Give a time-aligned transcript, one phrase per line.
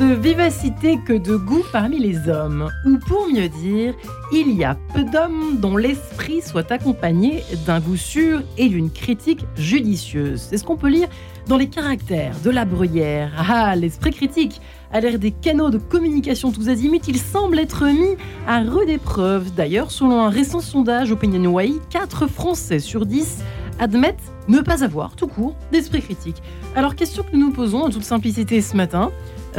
[0.00, 2.70] de vivacité que de goût parmi les hommes.
[2.86, 3.94] Ou pour mieux dire,
[4.32, 9.44] il y a peu d'hommes dont l'esprit soit accompagné d'un goût sûr et d'une critique
[9.56, 10.40] judicieuse.
[10.48, 11.08] C'est ce qu'on peut lire
[11.48, 13.30] dans les caractères de la bruyère?
[13.36, 18.16] Ah, l'esprit critique a l'air des canaux de communication tous azimuts, il semble être mis
[18.48, 19.52] à rude épreuve.
[19.54, 23.40] D'ailleurs, selon un récent sondage OpinionWay, 4 Français sur 10
[23.78, 26.42] admettent ne pas avoir, tout court, d'esprit critique.
[26.74, 29.10] Alors, question que nous nous posons en toute simplicité ce matin,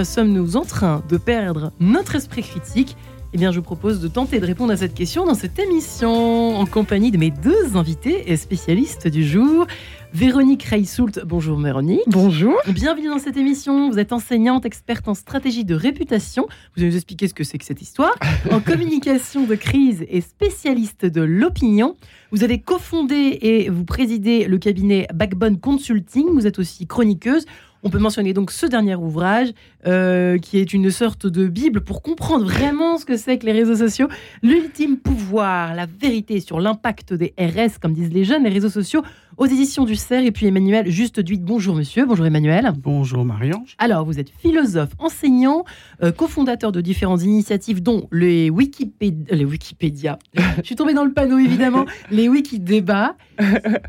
[0.03, 2.95] sommes-nous en train de perdre notre esprit critique
[3.33, 6.57] eh bien, je vous propose de tenter de répondre à cette question dans cette émission,
[6.57, 9.67] en compagnie de mes deux invités et spécialistes du jour.
[10.13, 12.01] Véronique Reissoult, bonjour Véronique.
[12.07, 12.57] Bonjour.
[12.67, 13.89] Bienvenue dans cette émission.
[13.89, 16.48] Vous êtes enseignante, experte en stratégie de réputation.
[16.76, 18.13] Vous allez nous expliquer ce que c'est que cette histoire.
[18.51, 21.95] En communication de crise et spécialiste de l'opinion.
[22.31, 26.27] Vous avez cofondé et vous présidez le cabinet Backbone Consulting.
[26.33, 27.45] Vous êtes aussi chroniqueuse.
[27.84, 29.49] On peut mentionner donc ce dernier ouvrage,
[29.87, 33.54] euh, qui est une sorte de Bible pour comprendre vraiment ce que c'est que les
[33.54, 34.07] réseaux sociaux.
[34.43, 39.01] L'ultime pouvoir, la vérité sur l'impact des RS, comme disent les jeunes, les réseaux sociaux,
[39.38, 40.26] aux éditions du CERF.
[40.26, 41.40] Et puis Emmanuel Juste Duit.
[41.40, 42.71] Bonjour monsieur, bonjour Emmanuel.
[42.77, 43.63] Bonjour Marianne.
[43.79, 45.63] Alors, vous êtes philosophe, enseignant,
[46.04, 49.35] euh, cofondateur de différentes initiatives, dont les Wikipédia.
[49.35, 50.20] Les Wikipédia.
[50.35, 51.85] Je suis tombée dans le panneau, évidemment.
[52.12, 53.16] les Wikidébats,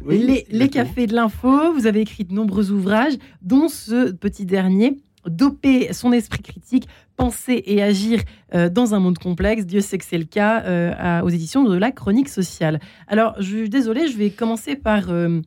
[0.09, 1.75] les, les cafés de l'info.
[1.75, 3.82] Vous avez écrit de nombreux ouvrages, dont ce
[4.21, 8.21] petit dernier doper son esprit critique, penser et agir
[8.55, 9.67] euh, dans un monde complexe.
[9.67, 12.81] Dieu sait que c'est le cas euh, aux éditions de la chronique sociale.
[13.07, 15.43] Alors, je suis désolée, je vais commencer par euh,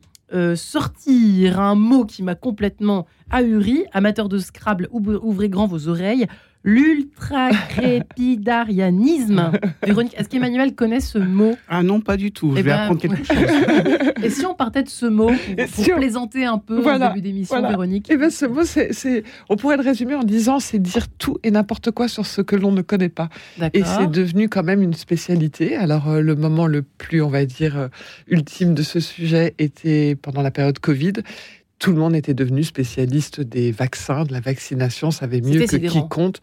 [0.56, 3.84] sortir un mot qui m'a complètement ahuri.
[3.92, 6.26] Amateur de Scrabble, ouvrez grand vos oreilles
[6.66, 9.52] l'ultra-crépidarianisme.
[9.86, 12.52] Véronique, est-ce qu'Emmanuel connaît ce mot Ah non, pas du tout.
[12.54, 13.36] Je eh vais ben, apprendre quelque chose.
[14.22, 15.36] Et si on partait de ce mot pour,
[15.96, 19.84] plaisanter un peu au début d'émission, Véronique Eh bien, ce mot, c'est, on pourrait le
[19.84, 23.08] résumer en disant c'est dire tout et n'importe quoi sur ce que l'on ne connaît
[23.08, 23.28] pas.
[23.72, 25.76] Et c'est devenu quand même une spécialité.
[25.76, 27.86] Alors, euh, le moment le plus, on va dire, euh,
[28.26, 31.12] ultime de ce sujet était pendant la période Covid
[31.78, 36.36] tout le monde était devenu spécialiste des vaccins, de la vaccination, savait mieux que quiconque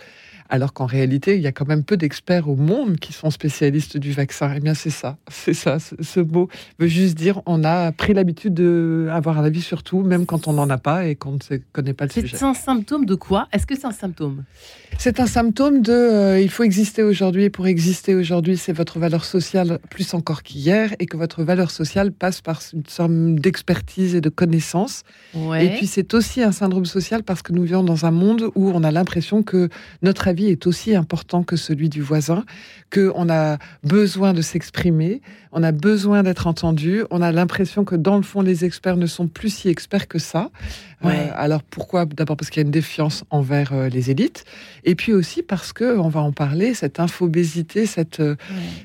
[0.50, 3.98] alors qu'en réalité, il y a quand même peu d'experts au monde qui sont spécialistes
[3.98, 4.54] du vaccin.
[4.56, 5.78] Eh bien, c'est ça, c'est ça.
[5.80, 6.48] Ce, mot
[6.80, 10.54] veut juste dire on a pris l'habitude d'avoir un avis sur tout, même quand on
[10.54, 12.36] n'en a pas et qu'on ne connaît pas le sujet.
[12.36, 13.48] C'est un symptôme de quoi?
[13.52, 14.44] Est-ce que c'est un symptôme?
[14.98, 19.00] C'est un symptôme de euh, il faut exister aujourd'hui et pour exister aujourd'hui, c'est votre
[19.00, 24.16] valeur sociale plus encore qu'hier et que votre valeur sociale passe par une somme d'expertise
[24.16, 25.04] et de connaissances.
[25.36, 28.72] Et puis, c'est aussi un syndrome social parce que nous vivons dans un monde où
[28.72, 29.70] on a l'impression que
[30.02, 32.46] notre est aussi important que celui du voisin,
[32.92, 35.22] qu'on a besoin de s'exprimer,
[35.54, 39.06] on a besoin d'être entendu, on a l'impression que dans le fond, les experts ne
[39.06, 40.50] sont plus si experts que ça.
[41.06, 42.06] Euh, alors pourquoi?
[42.06, 44.46] D'abord parce qu'il y a une défiance envers euh, les élites,
[44.84, 48.36] et puis aussi parce que, on va en parler, cette infobésité, cette, euh,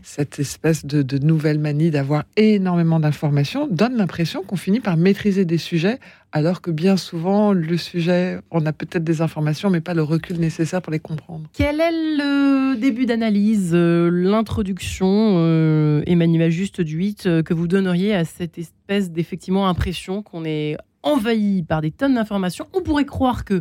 [0.03, 5.45] cette espèce de, de nouvelle manie d'avoir énormément d'informations donne l'impression qu'on finit par maîtriser
[5.45, 5.99] des sujets
[6.31, 10.39] alors que bien souvent, le sujet, on a peut-être des informations, mais pas le recul
[10.39, 11.49] nécessaire pour les comprendre.
[11.55, 18.59] Quel est le début d'analyse, l'introduction, Emmanuel Juste du 8, que vous donneriez à cette
[18.59, 23.61] espèce d'effectivement impression qu'on est envahi par des tonnes d'informations, on pourrait croire que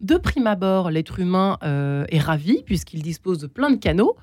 [0.00, 4.16] de prime abord, l'être humain euh, est ravi puisqu'il dispose de plein de canaux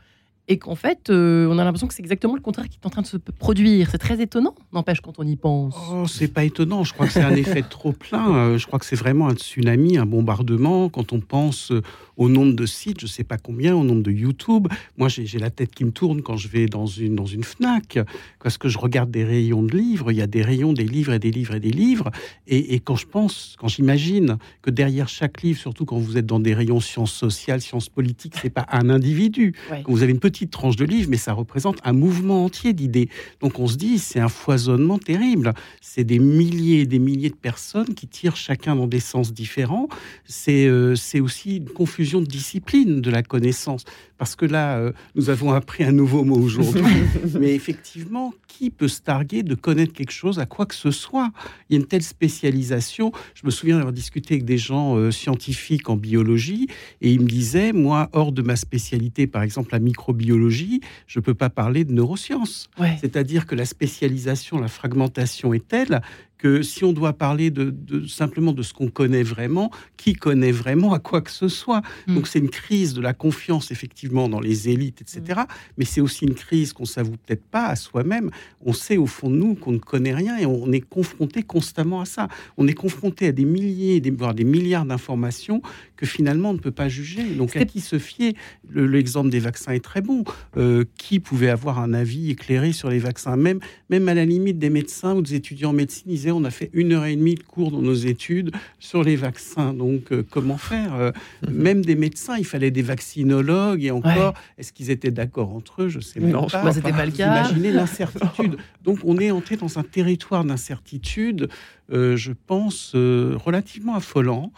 [0.49, 2.89] et qu'en fait, euh, on a l'impression que c'est exactement le contraire qui est en
[2.89, 3.89] train de se produire.
[3.91, 5.75] C'est très étonnant, n'empêche, quand on y pense.
[5.91, 6.83] Oh, c'est pas étonnant.
[6.83, 8.35] Je crois que c'est un effet trop plein.
[8.35, 10.89] Euh, je crois que c'est vraiment un tsunami, un bombardement.
[10.89, 11.71] Quand on pense
[12.19, 14.67] au nombre de sites, je sais pas combien, au nombre de YouTube.
[14.97, 17.97] Moi, j'ai la tête qui me tourne quand je vais dans une, dans une Fnac,
[18.43, 20.11] parce que je regarde des rayons de livres.
[20.11, 22.11] Il y a des rayons des livres et des livres et des livres.
[22.47, 26.41] Et, quand je pense, quand j'imagine que derrière chaque livre, surtout quand vous êtes dans
[26.41, 29.53] des rayons sciences sociales, sciences politiques, c'est pas un individu.
[29.69, 33.09] Quand vous avez une petite tranche de livre, mais ça représente un mouvement entier d'idées.
[33.41, 35.53] Donc on se dit, c'est un foisonnement terrible.
[35.81, 39.89] C'est des milliers et des milliers de personnes qui tirent chacun dans des sens différents.
[40.25, 43.83] C'est euh, aussi une confusion de discipline de la connaissance.
[44.19, 46.83] Parce que là, euh, nous avons appris un nouveau mot aujourd'hui.
[47.39, 51.31] Mais effectivement, qui peut se targuer de connaître quelque chose à quoi que ce soit?
[51.69, 53.13] Il y a une telle spécialisation.
[53.33, 56.67] Je me souviens d'avoir discuté avec des gens euh, scientifiques en biologie
[56.99, 61.23] et ils me disaient, moi, hors de ma spécialité, par exemple la microbiologie, je ne
[61.23, 62.69] peux pas parler de neurosciences.
[62.99, 66.01] C'est-à-dire que la spécialisation, la fragmentation est telle
[66.39, 70.93] que si on doit parler de, simplement de ce qu'on connaît vraiment, qui connaît vraiment
[70.93, 71.81] à quoi que ce soit.
[72.07, 72.15] Hmm.
[72.15, 75.41] Donc c'est une crise de la confiance effectivement dans les élites, etc.
[75.41, 75.53] Hmm.
[75.77, 78.31] Mais c'est aussi une crise qu'on s'avoue peut-être pas à soi-même.
[78.65, 82.01] On sait au fond de nous qu'on ne connaît rien et on est confronté constamment
[82.01, 82.29] à ça.
[82.57, 85.61] On est confronté à des milliers, voire des milliards d'informations
[85.99, 87.23] que finalement on ne peut pas juger.
[87.35, 88.33] Donc à qui se fier?
[88.73, 90.23] L'exemple des vaccins est très bon.
[90.55, 93.35] Euh, qui pouvait avoir un avis éclairé sur les vaccins?
[93.35, 93.59] Même,
[93.89, 96.69] même à la limite des médecins ou des étudiants en médecine disaient on a fait
[96.71, 99.73] une heure et demie de cours dans nos études sur les vaccins.
[99.73, 100.95] Donc euh, comment faire?
[100.95, 101.11] Euh,
[101.45, 101.53] mhm.
[101.53, 105.89] Même des médecins, il fallait des vaccinologues et encore, est-ce qu'ils étaient d'accord entre eux?
[105.89, 106.71] Je sais non, pas.
[106.71, 107.41] c'était pas le cas.
[107.41, 108.55] Imaginez l'incertitude.
[108.85, 111.49] Donc on est entré dans un territoire d'incertitude
[111.91, 114.51] euh, je pense, euh, relativement affolant.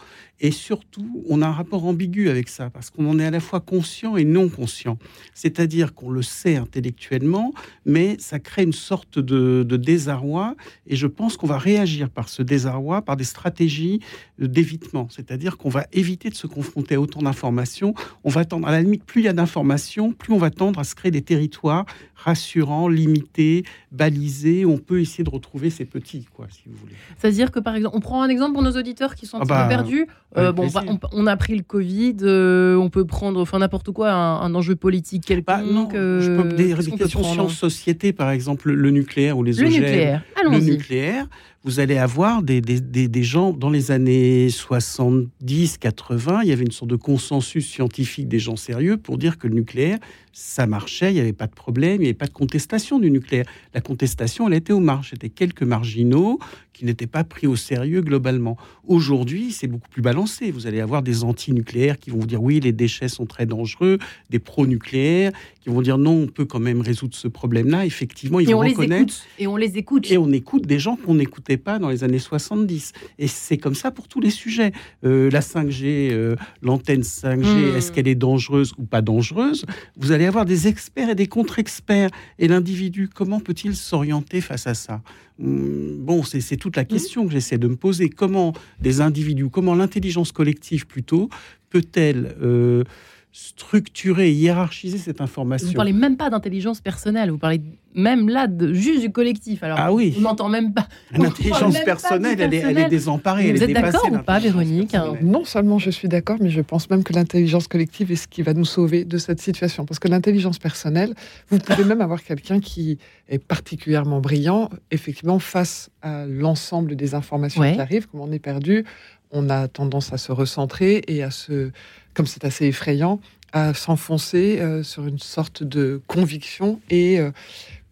[0.44, 3.38] Et surtout, on a un rapport ambigu avec ça, parce qu'on en est à la
[3.38, 4.98] fois conscient et non conscient.
[5.34, 7.52] C'est-à-dire qu'on le sait intellectuellement,
[7.86, 10.56] mais ça crée une sorte de, désarroi.
[10.88, 14.00] Et je pense qu'on va réagir par ce désarroi, par des stratégies
[14.40, 15.06] d'évitement.
[15.10, 17.94] C'est-à-dire qu'on va éviter de se confronter à autant d'informations.
[18.24, 20.80] On va tendre, à la limite, plus il y a d'informations, plus on va tendre
[20.80, 21.86] à se créer des territoires
[22.24, 24.64] rassurants, limités, balisés.
[24.64, 26.94] Où on peut essayer de retrouver ces petits, quoi, si vous voulez.
[27.18, 29.46] C'est-à-dire que, par exemple, on prend un exemple pour nos auditeurs qui sont un ah
[29.46, 30.06] peu bah, perdus.
[30.36, 30.68] Euh, bon,
[31.12, 35.26] on, a pris le Covid, euh, on peut prendre enfin n'importe quoi, un, enjeu politique
[35.26, 35.46] quelconque.
[35.46, 39.68] Bah, non, je peux, des questions sciences société, par exemple, le nucléaire ou les le
[39.68, 40.22] Nucléaire.
[40.42, 41.28] Le nucléaire
[41.64, 46.64] vous allez avoir des, des, des, gens dans les années 70, 80, il y avait
[46.64, 49.98] une sorte de consensus scientifique des gens sérieux pour dire que le nucléaire,
[50.32, 53.10] ça marchait, il n'y avait pas de problème, il n'y avait pas de contestation du
[53.10, 53.44] nucléaire.
[53.74, 55.10] La contestation, elle était aux marges.
[55.10, 56.38] C'était quelques marginaux
[56.72, 58.56] qui n'étaient pas pris au sérieux globalement.
[58.86, 60.50] Aujourd'hui, c'est beaucoup plus balancé.
[60.50, 63.98] Vous allez avoir des anti-nucléaires qui vont vous dire oui, les déchets sont très dangereux,
[64.30, 67.84] des pro-nucléaires qui vont dire non, on peut quand même résoudre ce problème-là.
[67.84, 68.90] Effectivement, ils et vont on reconnaître.
[68.96, 69.26] Les écoute.
[69.38, 70.10] Et on les écoute.
[70.10, 71.18] Et on écoute des gens qu'on
[71.56, 72.92] pas dans les années 70.
[73.18, 74.72] Et c'est comme ça pour tous les sujets.
[75.04, 77.76] Euh, la 5G, euh, l'antenne 5G, hmm.
[77.76, 79.64] est-ce qu'elle est dangereuse ou pas dangereuse?
[79.96, 82.10] Vous allez avoir des experts et des contre-experts.
[82.38, 85.02] Et l'individu, comment peut-il s'orienter face à ça?
[85.38, 86.86] Hmm, Bon, c'est toute la hmm.
[86.86, 88.08] question que j'essaie de me poser.
[88.08, 91.28] Comment des individus, comment l'intelligence collective plutôt,
[91.70, 92.34] peut-elle...
[92.42, 92.84] Euh,
[93.32, 95.66] structurer, hiérarchiser cette information.
[95.66, 97.62] Vous ne parlez même pas d'intelligence personnelle, vous parlez
[97.94, 99.62] même là de juste du collectif.
[99.62, 100.14] Alors, ah oui.
[100.18, 100.86] on n'entend même pas.
[101.12, 103.52] L'intelligence personnelle, elle est, elle est, désemparée.
[103.52, 107.04] Vous êtes d'accord ou pas, Véronique Non seulement je suis d'accord, mais je pense même
[107.04, 109.86] que l'intelligence collective est ce qui va nous sauver de cette situation.
[109.86, 111.14] Parce que l'intelligence personnelle,
[111.48, 112.98] vous pouvez même avoir quelqu'un qui
[113.30, 118.84] est particulièrement brillant, effectivement, face à l'ensemble des informations qui arrivent, comme on est perdu,
[119.32, 121.70] on a tendance à se recentrer et à se,
[122.14, 123.20] comme c'est assez effrayant,
[123.52, 127.30] à s'enfoncer euh, sur une sorte de conviction et euh,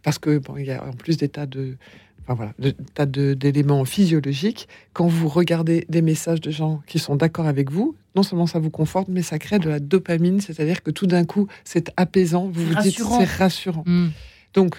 [0.03, 1.77] parce que bon, il y a en plus des tas de
[2.25, 4.69] Enfin, voilà, de, tas d'éléments physiologiques.
[4.93, 8.59] Quand vous regardez des messages de gens qui sont d'accord avec vous, non seulement ça
[8.59, 12.49] vous conforte, mais ça crée de la dopamine, c'est-à-dire que tout d'un coup, c'est apaisant.
[12.49, 13.85] Vous vous dites c'est rassurant.
[13.87, 14.11] Hmm.
[14.55, 14.77] Donc,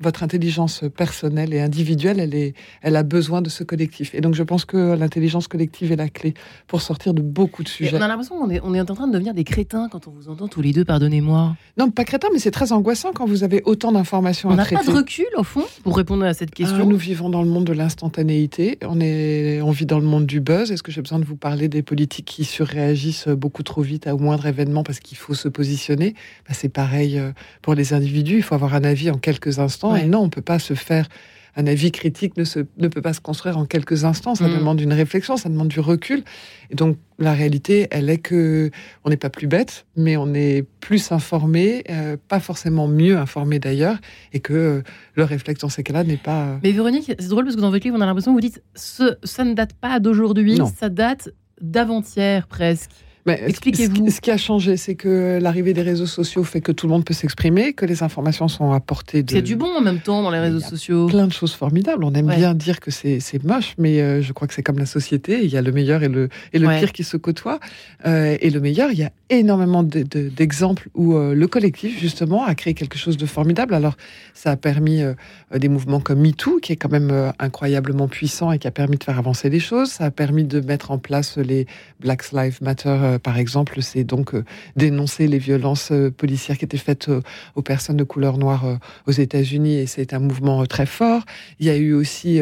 [0.00, 4.14] votre intelligence personnelle et individuelle, elle, est, elle a besoin de ce collectif.
[4.14, 6.34] Et donc, je pense que l'intelligence collective est la clé
[6.66, 7.96] pour sortir de beaucoup de sujets.
[7.96, 10.10] on a l'impression qu'on est, on est en train de devenir des crétins quand on
[10.10, 11.56] vous entend tous les deux, pardonnez-moi.
[11.76, 14.76] Non, pas crétins, mais c'est très angoissant quand vous avez autant d'informations à traiter.
[14.76, 16.78] On n'a pas de recul, au fond, pour répondre à cette question.
[16.80, 18.78] Ah, nous vivons dans le monde de l'instantanéité.
[18.82, 20.72] On, est, on vit dans le monde du buzz.
[20.72, 24.14] Est-ce que j'ai besoin de vous parler des politiques qui surréagissent beaucoup trop vite à
[24.14, 26.14] au moindre événement parce qu'il faut se positionner?
[26.48, 27.32] Bah, C'est pareil euh,
[27.62, 28.36] pour les individus.
[28.36, 31.08] Il faut avoir un avis en quelques instants et non, on peut pas se faire
[31.56, 34.34] un avis critique ne, se, ne peut pas se construire en quelques instants.
[34.34, 34.58] Ça mm.
[34.58, 36.22] demande une réflexion, ça demande du recul.
[36.70, 38.70] Et donc, la réalité, elle est que
[39.04, 43.58] on n'est pas plus bête, mais on est plus informé, euh, pas forcément mieux informé
[43.58, 43.98] d'ailleurs,
[44.32, 44.82] et que euh,
[45.14, 46.44] le réflexe dans ces cas-là n'est pas.
[46.44, 48.48] Euh, mais Véronique, c'est drôle parce que dans votre livre, on a l'impression que vous
[48.48, 51.30] dites ce, ça ne date pas d'aujourd'hui, ça date
[51.60, 52.90] d'avant-hier presque.
[53.34, 54.10] Expliquez-vous.
[54.10, 57.04] Ce, qui a changé, c'est que l'arrivée des réseaux sociaux fait que tout le monde
[57.04, 59.22] peut s'exprimer, que les informations sont apportées.
[59.22, 59.30] De...
[59.30, 61.06] C'est du bon en même temps dans les réseaux sociaux.
[61.06, 62.04] Plein de choses formidables.
[62.04, 64.86] On aime bien dire que c'est moche, mais euh, je crois que c'est comme la
[64.86, 65.44] société.
[65.44, 67.60] Il y a le meilleur et le, et le pire qui se côtoient.
[68.06, 72.54] Euh, et le meilleur, il y a énormément d'exemples où euh, le collectif, justement, a
[72.54, 73.74] créé quelque chose de formidable.
[73.74, 73.96] Alors,
[74.34, 75.02] ça a permis
[75.54, 79.04] des mouvements comme MeToo, qui est quand même incroyablement puissant et qui a permis de
[79.04, 79.90] faire avancer les choses.
[79.90, 81.66] Ça a permis de mettre en place les
[82.00, 84.44] Black Lives Matter par exemple, c'est donc euh,
[84.76, 87.20] dénoncer les violences euh, policières qui étaient faites euh,
[87.54, 91.22] aux personnes de couleur noire aux États-Unis, et c'est un mouvement très fort.
[91.58, 92.40] Il y a eu aussi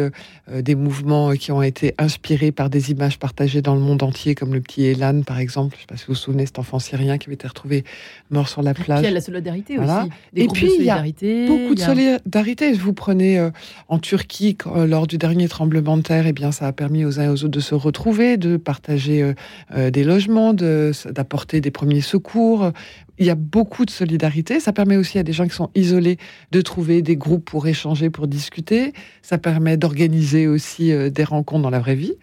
[0.49, 4.55] des mouvements qui ont été inspirés par des images partagées dans le monde entier, comme
[4.55, 5.77] le petit Elan, par exemple.
[5.77, 7.85] Je ne sais pas si vous vous souvenez, cet enfant syrien qui avait été retrouvé
[8.31, 9.01] mort sur la plage.
[9.01, 10.11] il y a la solidarité aussi.
[10.37, 11.03] et puis, il y a
[11.47, 12.73] beaucoup de solidarité.
[12.73, 13.51] Vous prenez
[13.89, 17.21] en Turquie, lors du dernier tremblement de terre, et eh bien, ça a permis aux
[17.21, 19.33] uns et aux autres de se retrouver, de partager
[19.77, 22.73] des logements, d'apporter des premiers secours.
[23.19, 24.61] Il y a beaucoup de solidarité.
[24.61, 26.19] Ça permet aussi à des gens qui sont isolés
[26.53, 28.93] de trouver des groupes pour échanger, pour discuter.
[29.23, 32.15] Ça permet d'organiser aussi euh, des rencontres dans la vraie vie.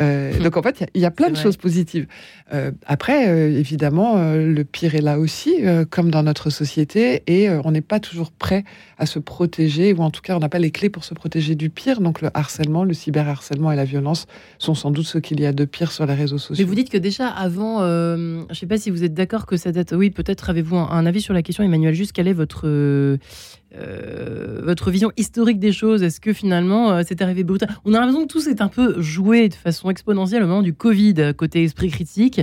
[0.00, 2.06] Euh, donc en fait, il y, a plein de choses positives.
[2.52, 5.54] Euh, après, évidemment, le pire est là aussi,
[5.90, 8.64] comme dans notre société, et on n'est pas toujours prêt
[8.98, 11.54] à se protéger, ou en tout cas, on n'a pas les clés pour se protéger
[11.54, 12.00] du pire.
[12.00, 14.26] Donc le harcèlement, le cyberharcèlement et la violence
[14.58, 16.64] sont sans doute ce qu'il y a de pire sur les réseaux sociaux.
[16.64, 19.56] Mais vous dites que déjà avant, je ne sais pas si vous êtes d'accord que
[19.56, 22.66] ça date, oui, peut-être avez-vous un, avis sur la question, Emmanuel Juste, quelle est votre,
[22.66, 26.02] euh, votre vision historique des choses?
[26.02, 29.00] Est-ce que finalement euh, c'est arrivé brutal On a l'impression que tout s'est un peu
[29.00, 32.40] joué de façon exponentielle au moment du Covid, côté esprit critique.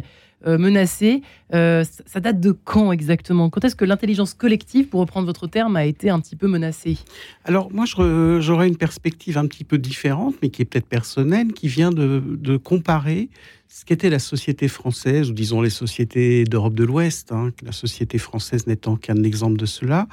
[0.48, 1.22] Euh, menacé.
[1.51, 3.51] ça date de quand exactement?
[3.51, 6.98] Quand est-ce que l'intelligence collective, pour reprendre votre terme, a été un petit peu menacée?
[7.46, 11.67] Alors moi, j'aurais une perspective un petit peu différente, mais qui est peut-être personnelle, qui
[11.67, 13.29] vient de comparer
[13.73, 18.17] ce qu'était la société française, ou disons les sociétés d'Europe de l'Ouest, hein, la société
[18.17, 20.07] française n'étant qu'un exemple de cela,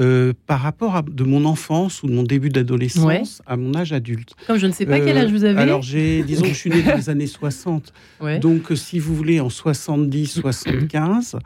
[0.00, 3.92] euh, par rapport à de mon enfance ou de mon début d'adolescence à mon âge
[3.92, 4.34] adulte.
[4.48, 5.56] Comme je ne sais pas quel âge vous avez.
[5.56, 7.92] Alors, j'ai, disons que je suis né dans les années 60.
[8.40, 11.38] Donc, euh, si vous voulez, en 70, 75,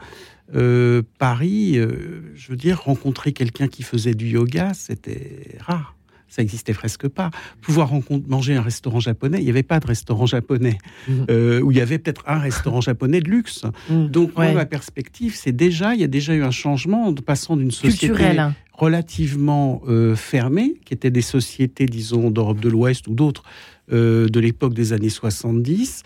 [0.55, 5.95] euh, Paris, je veux dire, rencontrer quelqu'un qui faisait du yoga, c'était rare
[6.31, 7.31] ça existait presque pas.
[7.61, 7.91] Pouvoir
[8.29, 11.13] manger un restaurant japonais, il n'y avait pas de restaurant japonais, mmh.
[11.31, 13.65] euh, où il y avait peut-être un restaurant japonais de luxe.
[13.91, 14.07] Mmh.
[14.07, 17.73] Donc, ma perspective, c'est déjà, il y a déjà eu un changement en passant d'une
[17.73, 18.15] société
[18.73, 23.45] relativement euh, fermée, qui était des sociétés, disons, d'Europe de l'Ouest ou d'autres,
[23.93, 26.03] euh, de l'époque des années 70,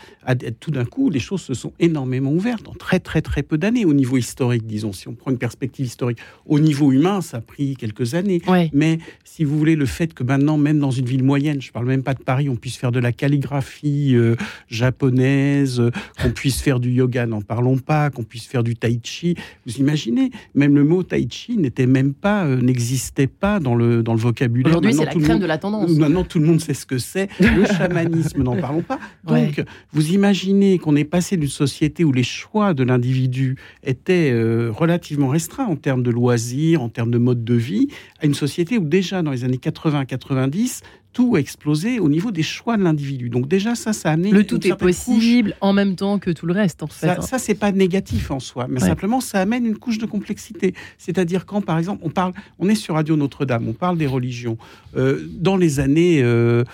[0.60, 3.84] tout d'un coup, les choses se sont énormément ouvertes en très très très peu d'années
[3.84, 4.92] au niveau historique, disons.
[4.92, 8.40] Si on prend une perspective historique, au niveau humain, ça a pris quelques années.
[8.72, 11.86] Mais si vous voulez, le fait que maintenant, même dans une ville moyenne, je parle
[11.86, 14.36] même pas de Paris, on puisse faire de la calligraphie euh,
[14.68, 15.82] japonaise,
[16.22, 19.34] qu'on puisse faire du yoga, n'en parlons pas, qu'on puisse faire du tai chi.
[19.66, 24.02] Vous imaginez, même le mot tai chi n'était même pas, euh, n'existait pas dans le
[24.02, 24.72] dans le vocabulaire.
[24.72, 25.90] Aujourd'hui, c'est la crème de la tendance.
[25.90, 27.28] Maintenant, tout le monde sait ce que c'est.
[27.76, 28.98] chamanisme, n'en parlons pas.
[29.24, 29.62] Donc,
[29.92, 35.28] vous imaginez qu'on est passé d'une société où les choix de l'individu étaient euh, relativement
[35.28, 37.88] restreints en termes de loisirs, en termes de mode de vie,
[38.20, 40.82] à une société où déjà dans les années 80-90,
[41.14, 43.30] tout a explosé au niveau des choix de l'individu.
[43.30, 44.30] Donc déjà, ça, ça a amené...
[44.30, 47.06] Le tout est possible en même temps que tout le reste, en fait.
[47.06, 50.74] Ça, ça c'est pas négatif en soi, mais simplement, ça amène une couche de complexité.
[50.98, 52.34] C'est-à-dire quand, par exemple, on parle...
[52.58, 54.58] On est sur Radio Notre-Dame, on parle des religions.
[54.96, 56.22] Euh, dans les années...
[56.22, 56.64] Euh,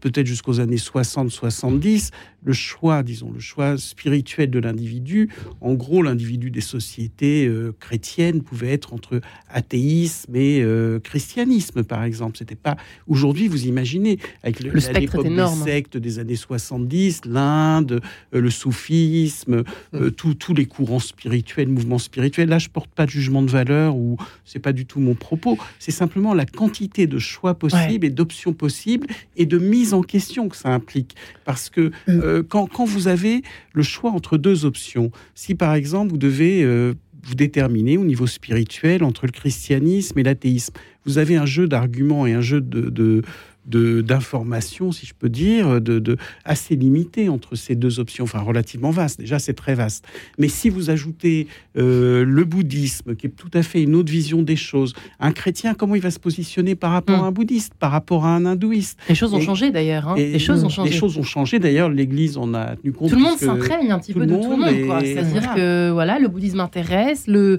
[0.00, 2.10] peut-être jusqu'aux années 60-70,
[2.44, 5.30] le choix, disons, le choix spirituel de l'individu.
[5.60, 12.04] En gros, l'individu des sociétés euh, chrétiennes pouvait être entre athéisme et euh, christianisme, par
[12.04, 12.38] exemple.
[12.38, 13.41] C'était pas aujourd'hui.
[13.48, 18.00] Vous imaginez avec le, spectre des sectes des années 70, l'Inde,
[18.34, 20.10] euh, le soufisme, mm.
[20.10, 22.48] tous les courants spirituels, mouvements spirituels.
[22.48, 25.58] Là, je porte pas de jugement de valeur ou c'est pas du tout mon propos.
[25.78, 29.06] C'est simplement la quantité de choix possibles et d'options possibles
[29.36, 32.22] et de mise en question que ça implique, parce que mm.
[32.22, 36.94] Euh, quand, vous avez le choix entre deux options, si par exemple vous devez euh,
[37.24, 40.74] vous déterminer au niveau spirituel entre le christianisme et l'athéisme,
[41.04, 43.22] vous avez un jeu d'arguments et un jeu de
[43.66, 49.20] d'informations, si je peux dire, de, assez limité entre ces deux options, enfin relativement vaste.
[49.20, 50.04] Déjà, c'est très vaste.
[50.38, 54.42] Mais si vous ajoutez euh, le bouddhisme, qui est tout à fait une autre vision
[54.42, 57.92] des choses, un chrétien, comment il va se positionner par rapport à un bouddhiste, par
[57.92, 58.98] rapport à un hindouiste?
[59.08, 60.08] Les choses ont changé d'ailleurs.
[60.08, 60.14] Hein.
[60.16, 60.90] Les choses ont changé.
[60.90, 61.58] Les choses ont changé.
[61.58, 63.10] D'ailleurs, l'Église en a tenu compte.
[63.10, 65.02] Tout le monde s'imprègne un petit peu de tout le monde.
[65.04, 67.58] C'est-à-dire que voilà, le bouddhisme intéresse, le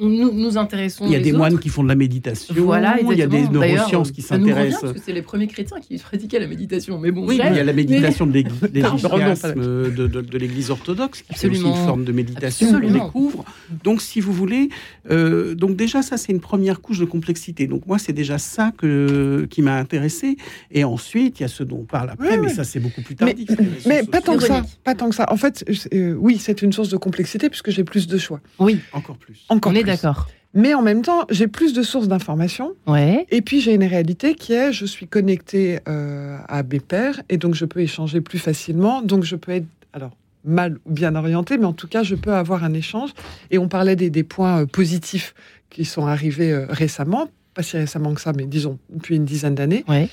[0.00, 1.06] nous nous intéressons.
[1.06, 2.54] Il y a des moines qui font de la méditation.
[2.58, 4.80] Voilà, il y a des neurosciences qui s'intéressent.
[4.80, 6.98] Parce que c'est les premiers chrétiens qui pratiquaient la méditation.
[6.98, 11.74] Mais bon, oui, il y a la méditation de l'Église orthodoxe qui est aussi une
[11.74, 13.44] forme de méditation qu'on découvre.
[13.84, 14.68] Donc, si vous voulez,
[15.10, 17.66] euh, donc déjà ça c'est une première couche de complexité.
[17.66, 20.36] Donc moi c'est déjà ça que qui m'a intéressé.
[20.70, 23.16] Et ensuite il y a ce dont on parle après, mais ça c'est beaucoup plus
[23.16, 23.48] tardif.
[23.86, 24.64] Mais, pas tant que ça.
[24.84, 25.26] Pas tant que ça.
[25.30, 28.40] En fait, euh, oui, c'est une source de complexité puisque j'ai plus de choix.
[28.58, 29.44] Oui, encore plus.
[29.48, 30.28] Encore on est d'accord.
[30.54, 32.74] Mais en même temps, j'ai plus de sources d'informations.
[32.86, 33.26] Ouais.
[33.30, 37.36] Et puis j'ai une réalité qui est, je suis connecté euh, à mes pairs et
[37.36, 39.02] donc je peux échanger plus facilement.
[39.02, 40.12] Donc je peux être, alors
[40.44, 43.10] mal ou bien orienté, mais en tout cas je peux avoir un échange.
[43.50, 45.34] Et on parlait des, points euh, positifs
[45.68, 49.54] qui sont arrivés euh, récemment, pas si récemment que ça, mais disons depuis une dizaine
[49.54, 49.84] d'années.
[49.88, 50.08] Ouais.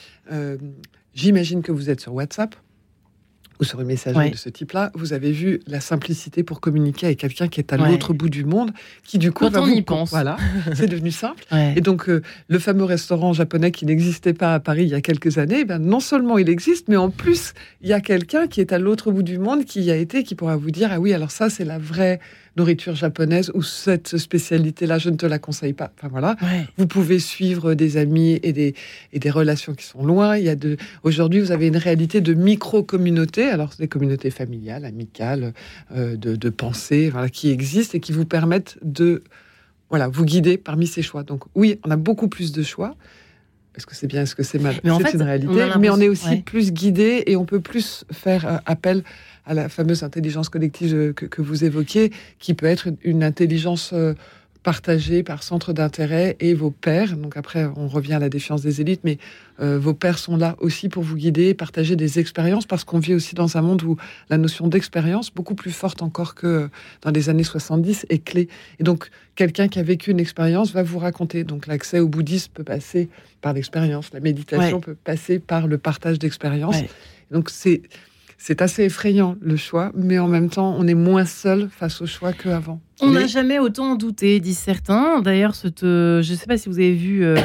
[1.13, 2.55] J'imagine que vous êtes sur WhatsApp
[3.59, 7.19] ou sur une messagerie de ce type-là, vous avez vu la simplicité pour communiquer avec
[7.19, 8.71] quelqu'un qui est à l'autre bout du monde,
[9.03, 10.37] qui du coup Quand on y pense, voilà,
[10.73, 11.43] c'est devenu simple.
[11.75, 15.01] Et donc euh, le fameux restaurant japonais qui n'existait pas à Paris il y a
[15.01, 18.61] quelques années, ben, non seulement il existe, mais en plus il y a quelqu'un qui
[18.61, 20.99] est à l'autre bout du monde qui y a été, qui pourra vous dire ah
[20.99, 22.19] oui alors ça c'est la vraie
[22.55, 25.91] nourriture japonaise ou cette spécialité-là, je ne te la conseille pas.
[25.97, 26.35] Enfin voilà.
[26.77, 28.75] Vous pouvez suivre des amis et des,
[29.11, 30.37] et des relations qui sont loin.
[30.37, 33.49] Il y a de, aujourd'hui, vous avez une réalité de micro-communautés.
[33.49, 35.53] Alors, des communautés familiales, amicales,
[35.95, 39.23] euh, de, de pensée, voilà, qui existent et qui vous permettent de,
[39.89, 41.23] voilà, vous guider parmi ces choix.
[41.23, 42.95] Donc, oui, on a beaucoup plus de choix.
[43.75, 44.75] Est-ce que c'est bien, est-ce que c'est mal?
[44.83, 45.53] C'est une réalité.
[45.79, 49.03] mais on est aussi plus guidé et on peut plus faire euh, appel
[49.45, 53.93] à la fameuse intelligence collective euh, que, vous évoquiez, qui peut être une intelligence
[54.63, 57.15] euh, partagée par centre d'intérêt et vos pères.
[57.17, 59.17] Donc après, on revient à la défiance des élites, mais
[59.59, 63.35] vos pères sont là aussi pour vous guider, partager des expériences, parce qu'on vit aussi
[63.35, 63.97] dans un monde où
[64.29, 66.69] la notion d'expérience, beaucoup plus forte encore que
[67.01, 68.49] dans les années 70, est clé.
[68.79, 71.43] Et donc, quelqu'un qui a vécu une expérience va vous raconter.
[71.43, 73.09] Donc, l'accès au bouddhisme peut passer
[73.41, 76.81] par l'expérience, la méditation peut passer par le partage d'expériences.
[77.31, 77.83] Donc, c'est
[78.45, 82.05] c'est assez effrayant le choix, mais en même temps, on est moins seul face au
[82.05, 82.81] choix qu'avant.
[82.99, 85.21] On n'a jamais autant douté, disent certains.
[85.21, 87.37] D'ailleurs, je ne sais pas si vous avez vu euh,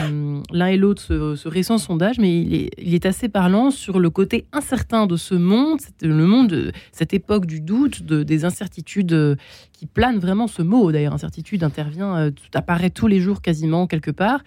[0.50, 2.40] l'un et l'autre ce, récent sondage, mais
[2.78, 7.14] il est, assez parlant sur le côté incertain de ce monde, le monde, de cette
[7.14, 9.37] époque du doute, de, des incertitudes euh,
[9.73, 10.49] qui planent vraiment.
[10.49, 14.40] Ce mot, d'ailleurs, incertitude intervient, euh, apparaît tous les jours quasiment quelque part.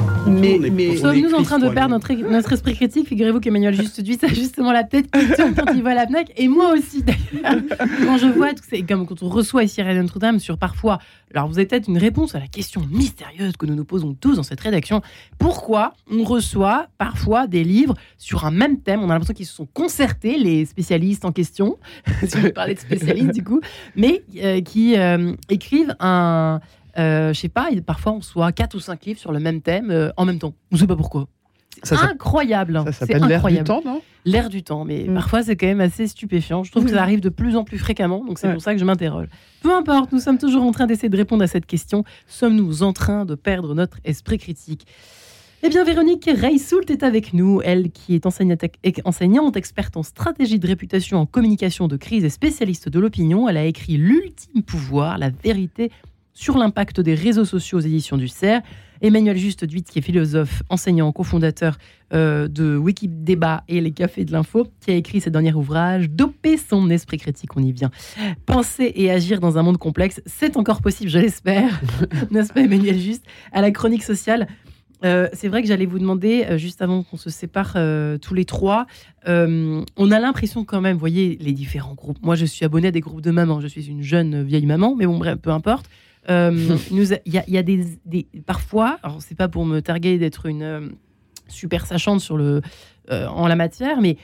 [0.27, 4.27] Mais, mais sommes-nous en train de perdre notre, notre esprit critique Figurez-vous qu'Emmanuel Juste ça
[4.27, 7.61] a justement la tête qui tourne quand il voit la FNAC, et moi aussi d'ailleurs.
[8.05, 10.99] quand je vois, tout, c'est comme quand on reçoit ici à Notre-Dame sur parfois.
[11.33, 14.35] Alors vous avez peut-être une réponse à la question mystérieuse que nous nous posons tous
[14.35, 15.01] dans cette rédaction.
[15.39, 19.01] Pourquoi on reçoit parfois des livres sur un même thème?
[19.01, 21.77] On a l'impression qu'ils se sont concertés, les spécialistes en question,
[22.27, 23.61] si on veut parler de spécialistes du coup,
[23.95, 26.59] mais euh, qui euh, écrivent un
[26.97, 30.11] je sais pas, parfois on soit quatre ou cinq livres sur le même thème euh,
[30.17, 30.53] en même temps.
[30.71, 31.27] On ne sait pas pourquoi.
[31.83, 32.81] C'est incroyable.
[32.85, 34.01] Ça s'appelle l'air du temps, non?
[34.25, 35.13] L'air du temps, mais mm.
[35.13, 36.63] parfois c'est quand même assez stupéfiant.
[36.63, 38.79] Je trouve que ça arrive de plus en plus fréquemment, donc c'est pour ça que
[38.79, 39.27] je m'interroge.
[39.61, 42.03] Peu importe, nous sommes toujours en train d'essayer de répondre à cette question.
[42.27, 44.85] Sommes-nous en train de perdre notre esprit critique?
[45.63, 48.63] Eh bien, Véronique Reissoult est avec nous, elle qui est enseignante,
[49.05, 53.47] enseignante, experte en stratégie de réputation, en communication de crise et spécialiste de l'opinion.
[53.47, 55.91] Elle a écrit L'ultime pouvoir, la vérité
[56.33, 58.63] sur l'impact des réseaux sociaux aux éditions du CERF.
[59.01, 61.77] Emmanuel Juste Duit, qui est philosophe, enseignant, cofondateur
[62.13, 66.57] euh, de Wikidébat et les Cafés de l'Info, qui a écrit ce dernier ouvrage, Doper
[66.57, 67.89] son esprit critique, on y vient.
[68.45, 71.81] Penser et agir dans un monde complexe, c'est encore possible, je l'espère,
[72.31, 73.25] n'est-ce pas Emmanuel Juste?
[73.51, 74.47] À la chronique sociale,
[75.03, 77.75] euh, c'est vrai que j'allais vous demander, euh, juste avant qu'on se sépare
[78.21, 78.85] tous les trois,
[79.25, 82.19] on a l'impression quand même, vous voyez, les différents groupes.
[82.21, 83.61] Moi, je suis abonné à des groupes de mamans.
[83.61, 85.87] Je suis une jeune vieille maman, mais bon, bref, peu importe.
[86.29, 90.89] Euh, il y, a, des, parfois, alors c'est pas pour me targuer d'être une euh,
[91.47, 92.61] super sachante sur le
[93.09, 94.17] euh, en la matière, mais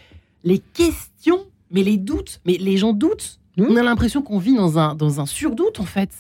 [0.44, 3.40] les questions, mais les doutes, mais les gens doutent.
[3.58, 3.66] Mmh.
[3.70, 6.12] On a l'impression qu'on vit dans un dans un surdoute en fait.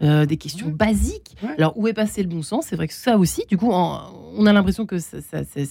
[0.00, 1.36] des questions basiques.
[1.58, 2.66] Alors, où est passé le bon sens?
[2.68, 5.68] C'est vrai que ça aussi, du coup, on a l'impression que ça, c'est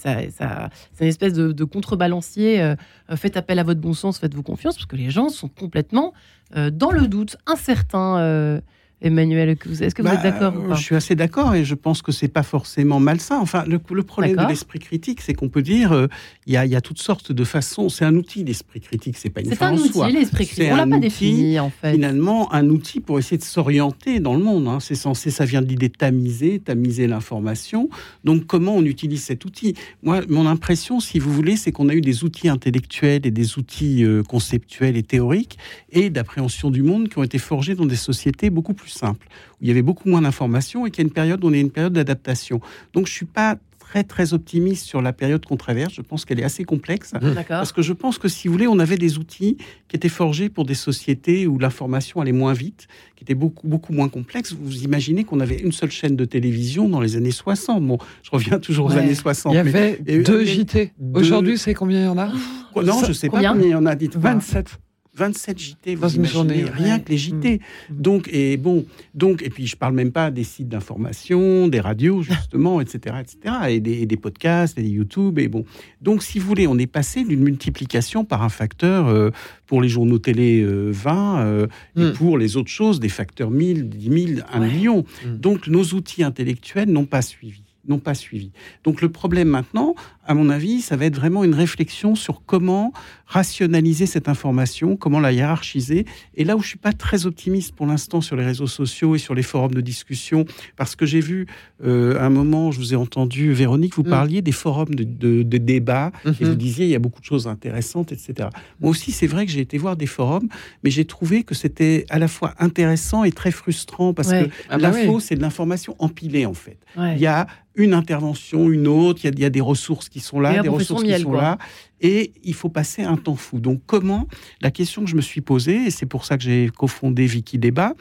[1.00, 2.60] une espèce de, contrebalancier.
[2.60, 2.76] Euh,
[3.16, 6.12] faites appel à votre bon sens, faites-vous confiance, parce que les gens sont complètement
[6.54, 8.60] dans le doute, incertains.
[9.00, 12.10] Emmanuel, est-ce que vous êtes bah, d'accord Je suis assez d'accord et je pense que
[12.10, 13.38] c'est pas forcément malsain.
[13.40, 16.08] Enfin, le, problème de l'esprit critique, c'est qu'on peut dire euh,
[16.46, 17.88] il y, a, toutes sortes de façons.
[17.88, 20.06] C'est un outil l'esprit critique, c'est pas une fin en soi.
[20.06, 20.72] Un outil l'esprit critique.
[20.72, 21.92] On l'a pas défini en fait.
[21.92, 24.66] Finalement, un outil pour essayer de s'orienter dans le monde.
[24.66, 24.80] Hein.
[24.80, 27.88] C'est censé, ça vient de l'idée tamiser, tamiser l'information.
[28.24, 29.74] Donc, comment on utilise cet outil?
[30.02, 33.58] Moi, mon impression, si vous voulez, c'est qu'on a eu des outils intellectuels et des
[33.58, 35.56] outils euh, conceptuels et théoriques
[35.92, 39.56] et d'appréhension du monde qui ont été forgés dans des sociétés beaucoup plus simple, où
[39.62, 41.60] il y avait beaucoup moins d'informations et qu'il y a une période où on est
[41.60, 42.60] une période d'adaptation.
[42.92, 43.56] Donc je suis pas
[43.88, 45.94] très très optimiste sur la période qu'on traverse.
[45.94, 47.14] Je pense qu'elle est assez complexe
[47.48, 49.56] parce que je pense que si vous voulez, on avait des outils
[49.88, 53.94] qui étaient forgés pour des sociétés où l'information allait moins vite, qui étaient beaucoup beaucoup
[53.94, 54.52] moins complexes.
[54.52, 57.86] Vous imaginez qu'on avait une seule chaîne de télévision dans les années 60.
[57.86, 59.54] Bon, je reviens toujours aux années 60.
[59.54, 60.92] Il y avait deux JT.
[61.14, 62.30] Aujourd'hui, c'est combien il y en a?
[62.76, 63.56] Non, je sais pas combien?
[63.64, 63.94] il y en a.
[63.94, 64.78] Dites 27.
[65.14, 67.60] 27 JT, vous imaginez, rien que les JT.
[67.90, 68.00] Mm.
[68.00, 72.22] Donc, et bon, donc, et puis je parle même pas des sites d'information, des radios,
[72.22, 75.64] justement, etc., etc., et des, des, podcasts, et des YouTube, et bon.
[76.00, 79.30] Donc, si vous voulez, on est passé d'une multiplication par un facteur, euh,
[79.66, 81.66] pour les journaux télé, 20, euh, euh,
[81.96, 82.12] et mm.
[82.14, 85.04] pour les autres choses, des facteurs 1000, 10 000, 1 million.
[85.26, 88.50] Donc, nos outils intellectuels n'ont pas suivi n'ont pas suivi.
[88.84, 89.94] Donc le problème maintenant,
[90.28, 92.92] à mon avis, ça va être vraiment une réflexion sur comment
[93.26, 96.04] rationaliser cette information, comment la hiérarchiser.
[96.34, 99.18] Et là où je suis pas très optimiste pour l'instant sur les réseaux sociaux et
[99.18, 100.44] sur les forums de discussion,
[100.76, 101.46] parce que j'ai vu
[101.82, 104.10] euh, un moment, je vous ai entendu, Véronique, vous mm.
[104.10, 105.04] parliez des forums de,
[105.42, 106.56] de, débat, et vous mm-hmm.
[106.56, 108.50] disiez il y a beaucoup de choses intéressantes, etc.
[108.80, 110.48] Moi aussi, c'est vrai que j'ai été voir des forums,
[110.84, 114.76] mais j'ai trouvé que c'était à la fois intéressant et très frustrant, parce que ah
[114.76, 116.76] bah l'info, c'est de l'information empilée, en fait.
[116.98, 117.46] Il y a
[117.78, 121.18] une intervention, une autre, il y, a, des ressources qui sont là, des ressources qui
[121.20, 121.58] sont là,
[122.00, 123.60] et il faut passer un temps fou.
[123.60, 124.26] Donc comment,
[124.60, 127.58] la question que je me suis posée, et c'est pour ça que j'ai cofondé Wiki
[127.58, 127.94] Débat,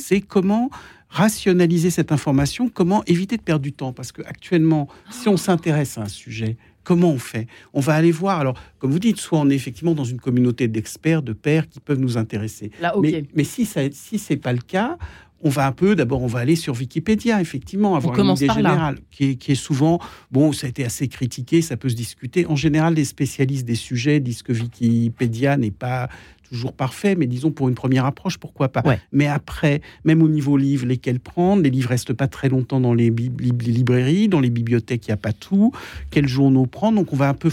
[0.00, 0.70] c'est comment
[1.08, 6.02] rationaliser cette information, comment éviter de perdre du temps, parce qu'actuellement, si on s'intéresse à
[6.02, 7.46] un sujet, Comment on fait?
[7.74, 8.40] On va aller voir.
[8.40, 11.78] Alors, comme vous dites, soit on est effectivement dans une communauté d'experts, de pairs qui
[11.78, 12.70] peuvent nous intéresser.
[13.00, 14.96] mais, mais, si, ça, si ce n'est pas le cas,
[15.42, 18.98] on va un peu, d'abord, on va aller sur Wikipédia, effectivement, avoir une idée générale,
[19.10, 19.98] qui est, souvent,
[20.30, 22.46] bon, ça a été assez critiqué, ça peut se discuter.
[22.46, 26.08] En général, les spécialistes des sujets disent que Wikipédia n'est pas
[26.50, 28.82] toujours parfait, mais disons pour une première approche, pourquoi pas.
[29.12, 31.62] Mais après, même au niveau livre, lesquels prendre?
[31.62, 35.16] Les livres restent pas très longtemps dans les, librairies, dans les bibliothèques, il n'y a
[35.16, 35.72] pas tout.
[36.10, 36.98] Quels journaux prendre?
[36.98, 37.50] Donc on va un peu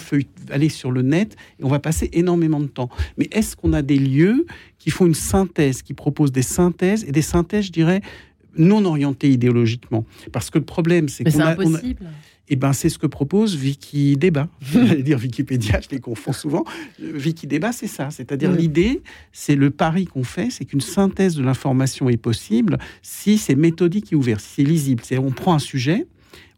[0.49, 2.89] aller sur le net et on va passer énormément de temps.
[3.17, 4.45] Mais est-ce qu'on a des lieux
[4.79, 8.01] qui font une synthèse, qui proposent des synthèses et des synthèses, je dirais,
[8.57, 10.05] non orientées idéologiquement?
[10.31, 12.07] Parce que le problème, c'est qu'on a, impossible.
[12.49, 14.47] Eh ben, c'est ce que propose Wikidébat.
[14.61, 16.63] J'allais dire Wikipédia, je les confonds souvent.
[16.99, 18.09] Wikidébat, c'est ça.
[18.09, 19.01] C'est-à-dire l'idée,
[19.33, 24.13] c'est le pari qu'on fait, c'est qu'une synthèse de l'information est possible si c'est méthodique
[24.13, 25.03] et ouvert, si c'est lisible.
[25.05, 26.07] C'est on prend un sujet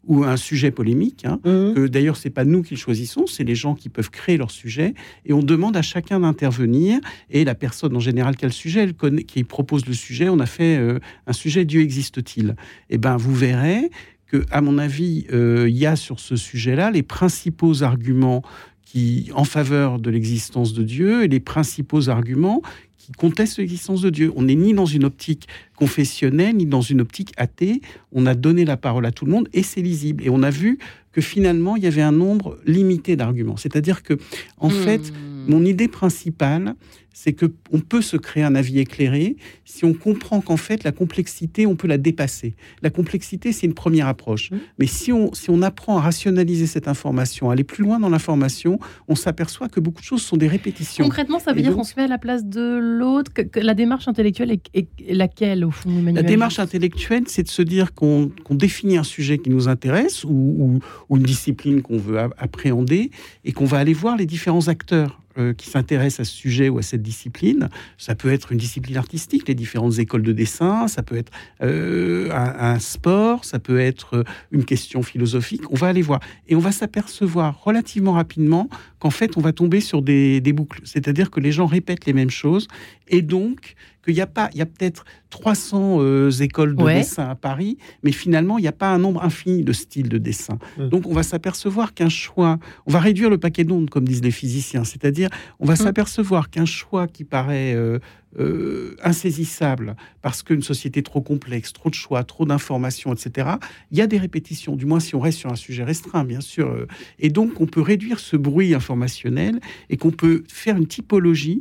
[0.06, 1.24] ou un sujet polémique.
[1.24, 1.74] Hein, mmh.
[1.74, 4.50] que D'ailleurs, c'est pas nous qui le choisissons, c'est les gens qui peuvent créer leur
[4.50, 4.94] sujet.
[5.26, 7.00] Et on demande à chacun d'intervenir.
[7.30, 10.28] Et la personne en général qui a le sujet, elle connaît, qui propose le sujet,
[10.28, 12.56] on a fait euh, un sujet Dieu existe-t-il?
[12.88, 13.90] Eh ben, vous verrez
[14.30, 18.42] que, à mon avis, euh, il y a sur ce sujet-là les principaux arguments
[18.84, 22.62] qui, en faveur de l'existence de Dieu et les principaux arguments
[22.96, 24.32] qui contestent l'existence de Dieu.
[24.36, 27.80] On n'est ni dans une optique confessionnelle, ni dans une optique athée.
[28.12, 30.24] On a donné la parole à tout le monde et c'est lisible.
[30.24, 30.78] Et on a vu
[31.10, 33.56] que finalement, il y avait un nombre limité d'arguments.
[33.56, 34.14] C'est-à-dire que,
[34.58, 34.72] en hmm.
[34.72, 35.12] fait,
[35.46, 36.74] mon idée principale,
[37.12, 40.92] c'est que on peut se créer un avis éclairé si on comprend qu'en fait la
[40.92, 42.54] complexité, on peut la dépasser.
[42.82, 44.50] La complexité, c'est une première approche.
[44.50, 44.56] Mmh.
[44.78, 48.08] Mais si on, si on apprend à rationaliser cette information, à aller plus loin dans
[48.08, 51.04] l'information, on s'aperçoit que beaucoup de choses sont des répétitions.
[51.04, 53.32] Concrètement, ça veut dire qu'on se met à la place de l'autre.
[53.32, 57.92] Que, la démarche intellectuelle est, laquelle au fond La démarche intellectuelle, c'est de se dire
[57.92, 63.10] qu'on définit un sujet qui nous intéresse ou, ou une discipline qu'on veut appréhender
[63.44, 66.78] et qu'on va aller voir les différents acteurs euh, qui s'intéressent à ce sujet ou
[66.78, 67.68] à cette discipline.
[67.98, 71.30] Ça peut être une discipline artistique, les différentes écoles de dessin, ça peut être
[71.62, 75.62] euh, un, sport, ça peut être euh, une question philosophique.
[75.70, 76.18] On va aller voir.
[76.48, 80.80] Et on va s'apercevoir relativement rapidement qu'en fait, on va tomber sur des, des boucles.
[80.82, 82.66] C'est-à-dire que les gens répètent les mêmes choses
[83.10, 87.28] et donc qu'il n'y a pas, il y a peut-être 300 euh, écoles de dessin
[87.28, 90.58] à Paris, mais finalement, il n'y a pas un nombre infini de styles de dessin.
[90.78, 90.88] Mmh.
[90.88, 94.30] Donc, on va s'apercevoir qu'un choix, on va réduire le paquet d'ondes, comme disent les
[94.30, 95.76] physiciens, c'est-à-dire, on va mmh.
[95.76, 97.98] s'apercevoir qu'un choix qui paraît euh,
[98.38, 103.50] euh, insaisissable parce qu'une société trop complexe, trop de choix, trop d'informations, etc.,
[103.90, 106.40] il y a des répétitions, du moins si on reste sur un sujet restreint, bien
[106.40, 106.86] sûr.
[107.18, 111.60] Et donc, on peut réduire ce bruit informationnel et qu'on peut faire une typologie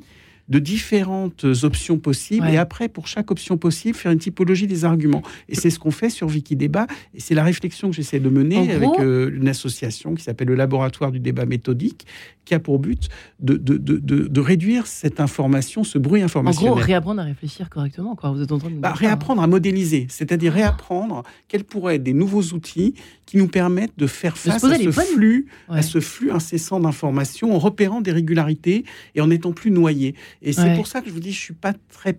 [0.50, 5.22] de différentes options possibles et après, pour chaque option possible, faire une typologie des arguments.
[5.48, 8.72] Et c'est ce qu'on fait sur Wikidébat et c'est la réflexion que j'essaie de mener
[8.72, 12.06] avec euh, une association qui s'appelle le Laboratoire du débat méthodique
[12.50, 13.10] qui a pour but
[13.40, 16.72] de, de, de, de, réduire cette information, ce bruit informationnel.
[16.72, 18.32] En gros, réapprendre à réfléchir correctement, quoi.
[18.32, 22.14] Vous êtes en train de bah, réapprendre à modéliser, c'est-à-dire réapprendre quels pourraient être des
[22.14, 22.96] nouveaux outils
[23.28, 27.60] qui nous permettent de faire face à ce, flux, à ce flux incessant d'informations en
[27.60, 28.84] repérant des régularités
[29.14, 30.16] et en n'étant plus noyé.
[30.42, 32.18] Et c'est pour ça que je vous dis, je suis pas très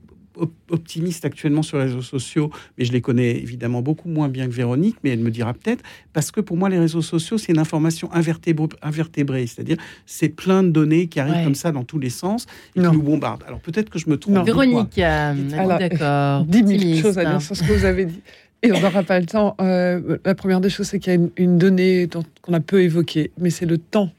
[0.69, 4.53] optimiste actuellement sur les réseaux sociaux, mais je les connais évidemment beaucoup moins bien que
[4.53, 7.59] Véronique, mais elle me dira peut-être, parce que pour moi, les réseaux sociaux, c'est une
[7.59, 12.47] information invertébrée, c'est-à-dire c'est plein de données qui arrivent comme ça dans tous les sens
[12.77, 13.45] et qui nous bombardent.
[13.47, 14.45] Alors peut-être que je me trompe.
[14.45, 15.35] Véronique, euh,
[15.79, 16.45] d'accord.
[16.45, 18.21] 10 000 choses à dire sur ce que vous avez dit.
[18.63, 19.57] Et on n'aura pas le temps.
[19.61, 22.09] Euh, la première des choses, c'est qu'il y a une, une donnée
[22.43, 24.11] qu'on a peu évoquée, mais c'est le temps.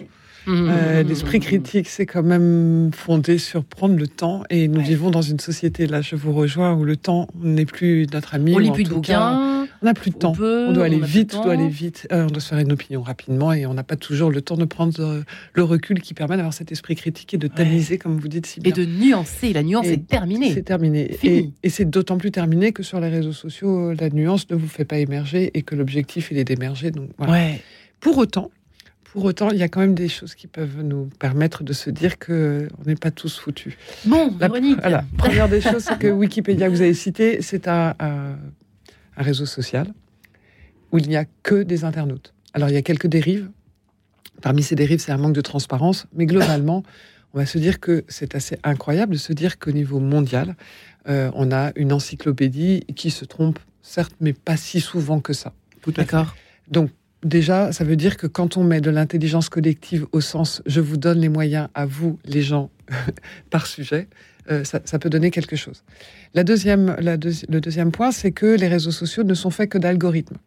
[0.48, 0.70] Mmh.
[0.70, 4.44] Euh, l'esprit critique, c'est quand même fondé sur prendre le temps.
[4.50, 8.08] Et nous vivons dans une société, là, je vous rejoins, où le temps n'est plus
[8.12, 8.54] notre ami.
[8.56, 9.68] On lit plus de bouquins.
[9.82, 10.34] On n'a plus de temps.
[10.40, 12.08] on doit aller vite, on doit aller vite.
[12.12, 14.66] on doit se faire une opinion rapidement et on n'a pas toujours le temps de
[14.66, 15.24] prendre euh,
[15.54, 18.60] le recul qui permet d'avoir cet esprit critique et de tamiser, comme vous dites si
[18.60, 18.72] bien.
[18.72, 19.54] Et de nuancer.
[19.54, 20.54] La nuance est terminée.
[20.54, 21.18] C'est terminé.
[21.24, 24.68] Et, et c'est d'autant plus terminé que sur les réseaux sociaux, la nuance ne vous
[24.68, 26.92] fait pas émerger et que l'objectif, il est d'émerger.
[26.92, 27.56] Donc voilà.
[28.00, 28.52] Pour autant,
[29.12, 31.90] pour autant, il y a quand même des choses qui peuvent nous permettre de se
[31.90, 33.76] dire que on n'est pas tous foutus.
[34.06, 34.48] Bon, la
[35.18, 37.94] première des choses, c'est que Wikipédia, que vous avez cité, c'est un,
[39.18, 39.88] réseau social
[40.94, 42.34] où il n'y a que des internautes.
[42.54, 43.50] Alors, il y a quelques dérives.
[44.42, 46.84] Parmi ces dérives, c'est un manque de transparence, mais globalement,
[47.34, 50.56] on va se dire que c'est assez incroyable de se dire qu'au niveau mondial,
[51.10, 55.54] euh, on a une encyclopédie qui se trompe, certes, mais pas si souvent que ça.
[55.82, 56.34] Tout d'accord?
[56.70, 56.92] Donc,
[57.24, 60.98] déjà, ça veut dire que quand on met de l'intelligence collective au sens je vous
[60.98, 62.70] donne les moyens à vous, les gens,
[63.50, 64.08] par sujet,
[64.50, 65.84] euh, ça, peut donner quelque chose.
[66.34, 70.38] La deuxième, le deuxième point, c'est que les réseaux sociaux ne sont faits que d'algorithmes.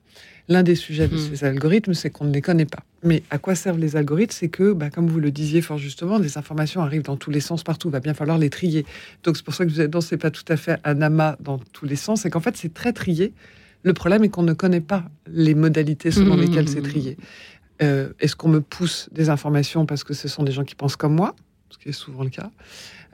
[0.48, 1.34] L'un des sujets de hmm.
[1.36, 2.82] ces algorithmes, c'est qu'on ne les connaît pas.
[3.02, 4.32] Mais à quoi servent les algorithmes?
[4.32, 7.40] C'est que, bah, comme vous le disiez fort justement, des informations arrivent dans tous les
[7.40, 7.88] sens partout.
[7.88, 8.84] Il va bien falloir les trier.
[9.22, 11.36] Donc c'est pour ça que vous êtes dans c'est pas tout à fait un amas
[11.40, 12.22] dans tous les sens.
[12.22, 13.32] C'est qu'en fait, c'est très trié.
[13.84, 16.40] Le problème est qu'on ne connaît pas les modalités selon mmh.
[16.40, 17.16] lesquelles c'est trié.
[17.82, 20.96] Euh, est-ce qu'on me pousse des informations parce que ce sont des gens qui pensent
[20.96, 21.34] comme moi,
[21.86, 22.50] est souvent le cas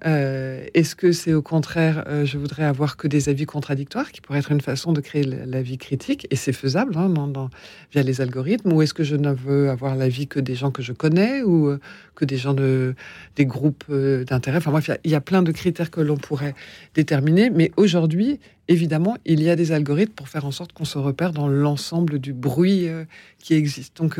[0.07, 4.21] euh, Est-ce que c'est au contraire, euh, je voudrais avoir que des avis contradictoires, qui
[4.21, 7.51] pourrait être une façon de créer l'avis critique, et c'est faisable hein,
[7.93, 10.83] via les algorithmes, ou est-ce que je ne veux avoir l'avis que des gens que
[10.83, 11.81] je connais, ou euh,
[12.15, 12.95] que des gens de
[13.37, 14.59] des groupes d'intérêt?
[14.59, 16.55] Enfin bref, il y, a plein de critères que l'on pourrait
[16.95, 20.99] déterminer, mais aujourd'hui, évidemment, il y a des algorithmes pour faire en sorte qu'on se
[20.99, 22.89] repère dans l'ensemble du bruit
[23.39, 23.97] qui existe.
[23.97, 24.19] Donc,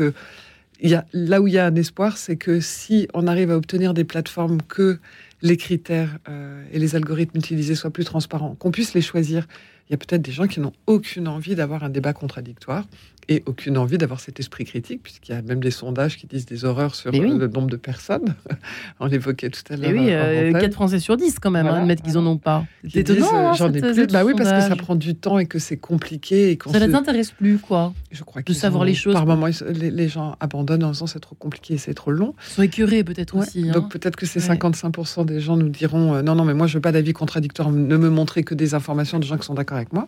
[0.89, 3.57] y a, là où il y a un espoir, c'est que si on arrive à
[3.57, 4.99] obtenir des plateformes que
[5.41, 9.47] les critères euh, et les algorithmes utilisés soient plus transparents, qu'on puisse les choisir.
[9.91, 12.85] Il y a peut-être des gens qui n'ont aucune envie d'avoir un débat contradictoire
[13.27, 16.45] et aucune envie d'avoir cet esprit critique, puisqu'il y a même des sondages qui disent
[16.45, 18.35] des horreurs sur euh, le nombre de personnes.
[18.99, 19.91] On l'évoquait tout à l'heure.
[19.91, 22.65] Et oui, 4 euh, Français sur 10 quand même, hein, admettent qu'ils en ont pas.
[22.89, 23.51] C'est étonnant.
[23.51, 24.07] Hein, J'en ai plus.
[24.07, 26.51] Bah oui, parce que ça prend du temps et que c'est compliqué.
[26.51, 27.93] Et ça ne les intéresse plus, quoi.
[28.11, 29.13] Je crois de savoir les choses.
[29.13, 32.33] Par moments, les, gens abandonnent en disant c'est trop compliqué, c'est trop long.
[32.47, 33.69] Ils sont écœurés peut-être aussi.
[33.69, 33.71] Hein.
[33.71, 36.73] Donc peut-être que ces 55% des gens nous diront euh, non, non, mais moi je
[36.73, 39.77] veux pas d'avis contradictoire, ne me montrer que des informations de gens qui sont d'accord
[39.81, 40.07] avec moi.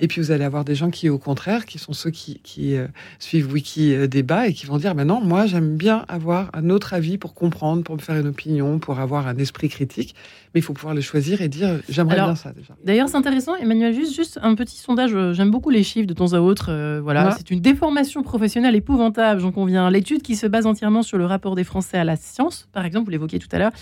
[0.00, 2.76] Et puis vous allez avoir des gens qui, au contraire, qui sont ceux qui, qui
[3.18, 6.94] suivent Wiki euh, débat et qui vont dire maintenant, moi, j'aime bien avoir un autre
[6.94, 10.14] avis pour comprendre, pour me faire une opinion, pour avoir un esprit critique.
[10.54, 12.74] Mais il faut pouvoir le choisir et dire, j'aimerais bien ça déjà.
[12.84, 15.14] D'ailleurs, c'est intéressant, Emmanuel, juste, juste un petit sondage.
[15.14, 16.66] Euh, j'aime beaucoup les chiffres de temps à autre.
[16.70, 19.90] Euh, voilà, c'est une déformation professionnelle épouvantable, j'en conviens.
[19.90, 23.06] L'étude qui se base entièrement sur le rapport des Français à la science, par exemple,
[23.06, 23.72] vous l'évoquiez tout à l'heure,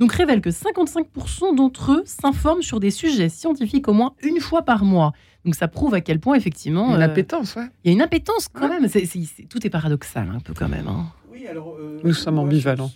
[0.00, 4.62] donc révèle que 55% d'entre eux s'informent sur des sujets scientifiques au moins une fois
[4.62, 5.12] par mois.
[5.44, 6.86] Donc ça prouve à quel point effectivement...
[6.86, 7.66] Il y a une euh, appétence, ouais.
[7.84, 8.88] Il y a une appétence quand même.
[9.48, 10.88] tout est paradoxal un peu quand même.
[10.88, 11.06] Hein.
[11.30, 11.76] Oui, alors...
[11.78, 12.90] Euh, Nous sommes ambivalents.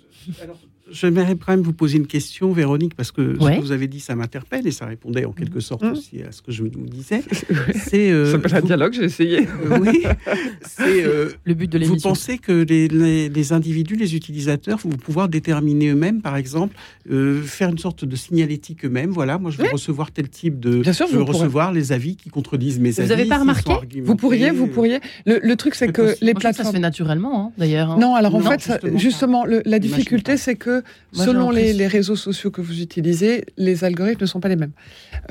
[0.91, 4.01] J'aimerais quand même vous poser une question, Véronique, parce que ce que vous avez dit,
[4.01, 5.93] ça m'interpelle et ça répondait en quelque sorte mmh.
[5.93, 7.23] aussi à ce que je vous disais.
[7.75, 9.41] C'est euh, ça un dialogue, j'ai essayé.
[9.41, 10.05] Euh, oui,
[10.63, 12.11] c'est euh, le but de l'émission.
[12.11, 12.89] Vous pensez que les,
[13.29, 16.77] les, individus, les utilisateurs, vont pouvoir déterminer eux-mêmes, par exemple,
[17.11, 19.11] euh, faire une sorte de signalétique eux-mêmes.
[19.11, 20.81] Voilà, moi je veux recevoir tel type de.
[20.81, 23.09] Bien sûr, je veux recevoir les avis qui contredisent mes vous avis.
[23.09, 23.73] Vous n'avez pas remarqué?
[24.03, 25.01] Vous pourriez, vous pourriez.
[25.27, 26.59] Le, truc, c'est que les plateformes.
[26.59, 27.93] Ça se fait naturellement, hein, d'ailleurs.
[27.93, 27.99] Hein.
[27.99, 30.78] Non, alors en fait, justement, la difficulté, c'est que
[31.13, 34.73] selon les, réseaux sociaux que vous utilisez, les algorithmes ne sont pas les mêmes.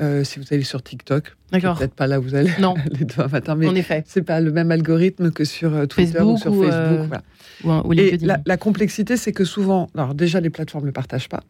[0.00, 2.74] Euh, si vous allez sur TikTok, peut-être pas là où vous allez non.
[2.98, 4.04] les deux matins, mais en effet.
[4.06, 7.20] c'est pas le même algorithme que sur euh, Twitter ou sur Facebook.
[7.64, 11.40] Ou, Et la, la, complexité, c'est que souvent, alors déjà les plateformes ne partagent pas,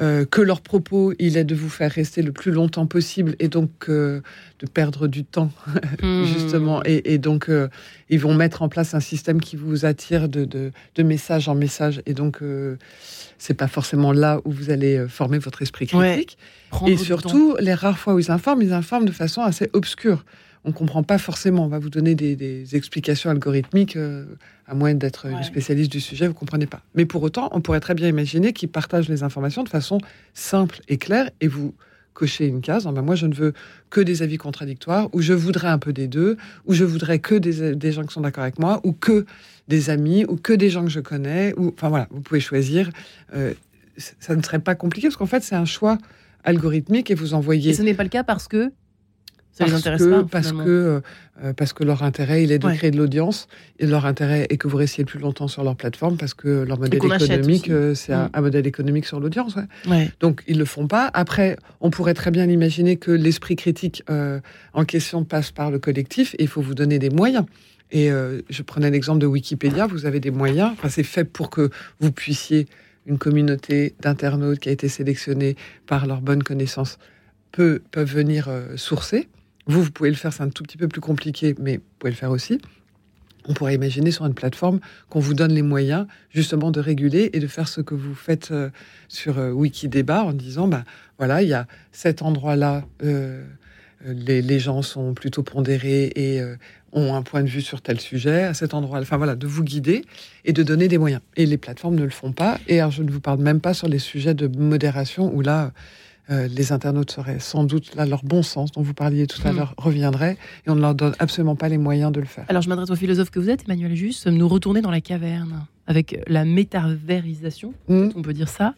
[0.00, 3.48] euh, que leur propos, il est de vous faire rester le plus longtemps possible et
[3.48, 4.22] donc de
[4.72, 5.50] perdre du temps,
[6.02, 6.24] hmm.
[6.24, 6.82] justement.
[6.84, 7.50] Et, donc,
[8.08, 11.54] ils vont mettre en place un système qui vous attire de, de, de message en
[11.54, 12.00] message.
[12.06, 12.40] Et donc,
[13.42, 16.38] c'est pas forcément là où vous allez euh, former votre esprit critique.
[16.86, 20.24] et surtout, les rares fois où ils informent, ils informent de façon assez obscure.
[20.64, 21.64] On ne comprend pas forcément.
[21.64, 24.26] On va vous donner des, explications algorithmiques, euh,
[24.68, 26.82] à moins d'être spécialiste du sujet, vous ne comprenez pas.
[26.94, 29.98] Mais pour autant, on pourrait très bien imaginer qu'ils partagent les informations de façon
[30.34, 31.74] simple et claire, et vous
[32.14, 32.84] cochez une case.
[32.84, 33.54] Ben moi, je ne veux
[33.90, 37.34] que des avis contradictoires, ou je voudrais un peu des deux, ou je voudrais que
[37.34, 39.26] des, des gens qui sont d'accord avec moi, ou que
[39.68, 41.54] des amis ou que des gens que je connais.
[41.56, 42.90] Ou, enfin voilà, vous pouvez choisir.
[43.34, 43.54] Euh,
[43.96, 45.98] ça ne serait pas compliqué parce qu'en fait, c'est un choix
[46.44, 47.70] algorithmique et vous envoyez.
[47.70, 48.72] Et ce n'est pas le cas parce que
[49.52, 51.02] ça parce les intéresse que, pas, parce que
[51.44, 53.48] euh, parce que leur intérêt il est de créer de l'audience
[53.78, 56.78] et leur intérêt est que vous restiez plus longtemps sur leur plateforme parce que leur
[56.78, 58.30] modèle économique euh, c'est mm.
[58.32, 59.54] un, modèle économique sur l'audience
[59.86, 60.10] ouais.
[60.20, 64.02] donc ils le font pas après on pourrait très bien imaginer que l'esprit critique
[64.72, 67.44] en question passe par le collectif et il faut vous donner des moyens
[67.92, 71.50] et euh, je prenais l'exemple de Wikipédia, vous avez des moyens, enfin, c'est fait pour
[71.50, 72.66] que vous puissiez,
[73.04, 76.98] une communauté d'internautes qui a été sélectionnée par leur bonne connaissance,
[77.50, 79.28] peut, peuvent venir euh, sourcer.
[79.66, 82.12] Vous, vous pouvez le faire, c'est un tout petit peu plus compliqué, mais vous pouvez
[82.12, 82.60] le faire aussi.
[83.48, 84.78] On pourrait imaginer sur une plateforme
[85.10, 88.52] qu'on vous donne les moyens justement de réguler et de faire ce que vous faites
[88.52, 88.70] euh,
[89.08, 90.84] sur Wikidébat en disant, ben
[91.18, 92.86] voilà, il y a cet endroit-là,
[94.04, 96.42] les, les, gens sont plutôt pondérés et
[96.92, 99.00] ont un point de vue sur tel sujet à cet endroit.
[99.00, 100.04] Enfin voilà, de vous guider
[100.44, 101.22] et de donner des moyens.
[101.36, 102.58] Et les plateformes ne le font pas.
[102.68, 105.72] Et alors, je ne vous parle même pas sur les sujets de modération où là,
[106.30, 109.52] euh, les internautes seraient sans doute là leur bon sens dont vous parliez tout à
[109.52, 109.56] hmm.
[109.56, 110.36] l'heure reviendrait
[110.66, 112.44] et on ne leur donne absolument pas les moyens de le faire.
[112.48, 115.66] Alors je m'adresse au philosophe que vous êtes, Emmanuel Juste, nous retourner dans la caverne
[115.88, 118.10] avec la métavérisation, hmm.
[118.14, 118.74] on peut dire ça.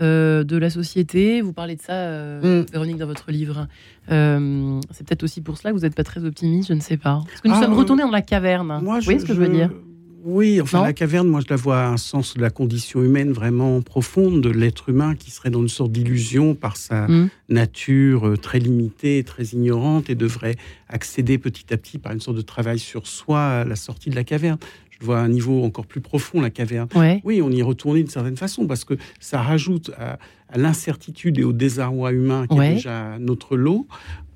[0.00, 1.40] Euh, de la société.
[1.40, 2.66] Vous parlez de ça, euh, mm.
[2.70, 3.66] Véronique, dans votre livre.
[4.12, 6.96] Euh, c'est peut-être aussi pour cela que vous n'êtes pas très optimiste, je ne sais
[6.96, 7.24] pas.
[7.26, 8.78] Parce que nous ah, sommes retournés dans la caverne.
[8.80, 9.70] vous voyez ce que je, veux dire
[10.24, 13.80] oui, enfin la caverne, moi je la vois un sens de la condition humaine vraiment
[13.80, 17.30] profonde, de l'être humain qui serait dans une sorte d'illusion par sa mm.
[17.48, 20.56] nature très limitée, très ignorante et devrait
[20.88, 24.16] accéder petit à petit par une sorte de travail sur soi à la sortie de
[24.16, 24.58] la caverne
[25.00, 26.88] je vois un niveau encore plus profond, la caverne.
[27.24, 30.18] Oui, on y retourné d'une certaine façon parce que ça rajoute à,
[30.56, 33.86] l'incertitude et au désarroi humain qui est déjà notre lot,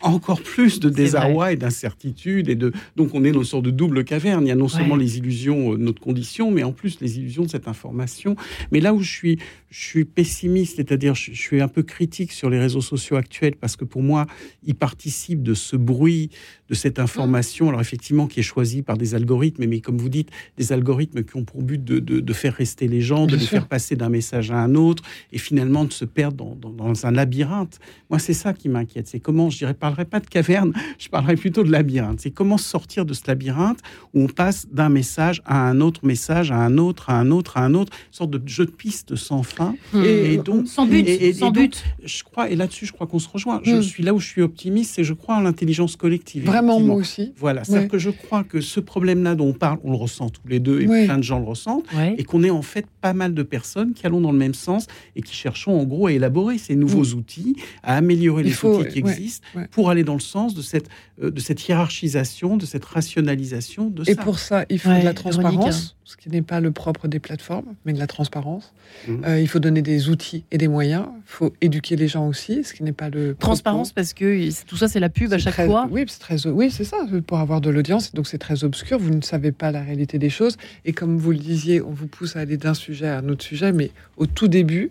[0.02, 2.48] encore plus de désarroi et d'incertitude.
[2.48, 2.72] Et de...
[2.96, 4.44] Donc on est dans une sorte de double caverne.
[4.44, 7.44] Il y a non seulement les illusions de notre condition, mais en plus les illusions
[7.44, 8.36] de cette information.
[8.72, 9.38] Mais là où je suis,
[9.70, 13.76] je suis pessimiste, c'est-à-dire je, suis un peu critique sur les réseaux sociaux actuels, parce
[13.76, 14.26] que pour moi,
[14.64, 16.30] ils participent de ce bruit,
[16.72, 20.30] de cette information, alors effectivement qui est choisie par des algorithmes, mais comme vous dites,
[20.56, 23.68] des algorithmes qui ont pour but de, de, faire rester les gens, de les faire
[23.68, 27.78] passer d'un message à un autre, et finalement de se perdre dans, dans, un labyrinthe.
[28.08, 29.06] Moi, c'est ça qui m'inquiète.
[29.06, 32.20] C'est comment, je dirais, parlerai pas de caverne, je parlerai plutôt de labyrinthe.
[32.22, 33.80] C'est comment sortir de ce labyrinthe
[34.14, 37.58] où on passe d'un message à un autre message, à un autre, à un autre,
[37.58, 39.74] à un autre, une sorte de jeu de piste sans fin.
[39.92, 40.04] Hmm.
[40.04, 41.84] Et, donc, sans but, et, sans but.
[42.02, 43.60] Je crois, et là-dessus, je crois qu'on se rejoint.
[43.62, 43.82] Je hmm.
[43.82, 46.46] suis là où je suis optimiste, c'est je crois en l'intelligence collective.
[46.46, 47.32] Vraiment, moi aussi.
[47.36, 50.46] Voilà, c'est-à-dire que je crois que ce problème-là dont on parle, on le ressent tous
[50.48, 53.34] les deux, et plein de gens le ressentent, et qu'on est en fait pas mal
[53.34, 56.58] de personnes qui allons dans le même sens et qui cherchons en gros à élaborer
[56.58, 57.18] ces nouveaux hmm.
[57.18, 60.88] outils, à améliorer les outils qui existent pour aller dans le sens de cette,
[61.22, 64.12] euh, de cette hiérarchisation, de cette rationalisation de et ça.
[64.12, 67.18] Et pour ça, il faut de la transparence, ce qui n'est pas le propre des
[67.18, 68.74] plateformes, mais de la transparence.
[69.08, 69.24] Mmh.
[69.24, 71.06] Euh, il faut donner des outils et des moyens.
[71.16, 74.76] Il faut éduquer les gens aussi, ce qui n'est pas le transparence parce que tout
[74.76, 75.88] ça c'est la pub à chaque fois.
[75.90, 78.12] Oui, c'est très, oui, c'est ça pour avoir de l'audience.
[78.12, 78.98] Donc c'est très obscur.
[78.98, 80.58] Vous ne savez pas la réalité des choses.
[80.84, 83.42] Et comme vous le disiez, on vous pousse à aller d'un sujet à un autre
[83.42, 84.90] sujet, mais au tout début,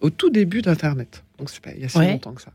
[0.00, 1.24] au tout début d'Internet.
[1.36, 2.52] Donc c'est pas il y a si longtemps que ça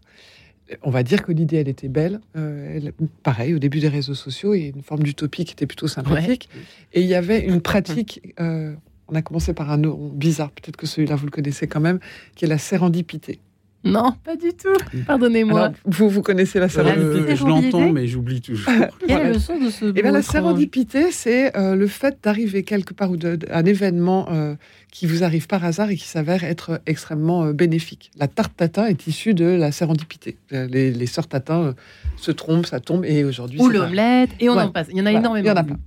[0.82, 2.20] on va dire que l'idée, elle était belle.
[2.36, 2.80] Euh,
[3.22, 5.88] pareil, au début des réseaux sociaux, il y a une forme d'utopie qui était plutôt
[5.88, 6.49] sympathique.
[6.93, 8.74] Et il y avait une pratique, euh,
[9.09, 11.99] On a commencé par un nom bizarre, peut-être que celui-là vous le connaissez quand même,
[12.36, 13.39] qui est la sérendipité.
[13.86, 15.01] Non, pas du tout.
[15.05, 15.74] Pardonnez-moi.
[15.84, 18.72] Vous, vous connaissez la sérendipité euh, Je l'entends, mais j'oublie toujours.
[19.05, 20.32] Quel est le sens de ce Et mot bien, Eh la étrange?
[20.32, 24.55] sérendipité, c'est euh, le fait d'arriver quelque part ou de- de- un événement euh,
[24.94, 28.12] qui vous arrive par hasard et qui s'avère être extrêmement euh, bénéfique.
[28.16, 30.38] La tarte tatin est issue de la sérendipité.
[30.54, 31.74] Euh, Les, les sœurs tatin euh,
[32.16, 33.60] se trompent, ça tombe, et aujourd'hui.
[33.60, 34.88] Ou l'omelette, et on en passe.
[34.91, 35.46] Il y en a Voilà, énormément.
[35.46, 35.80] Il y en a plein.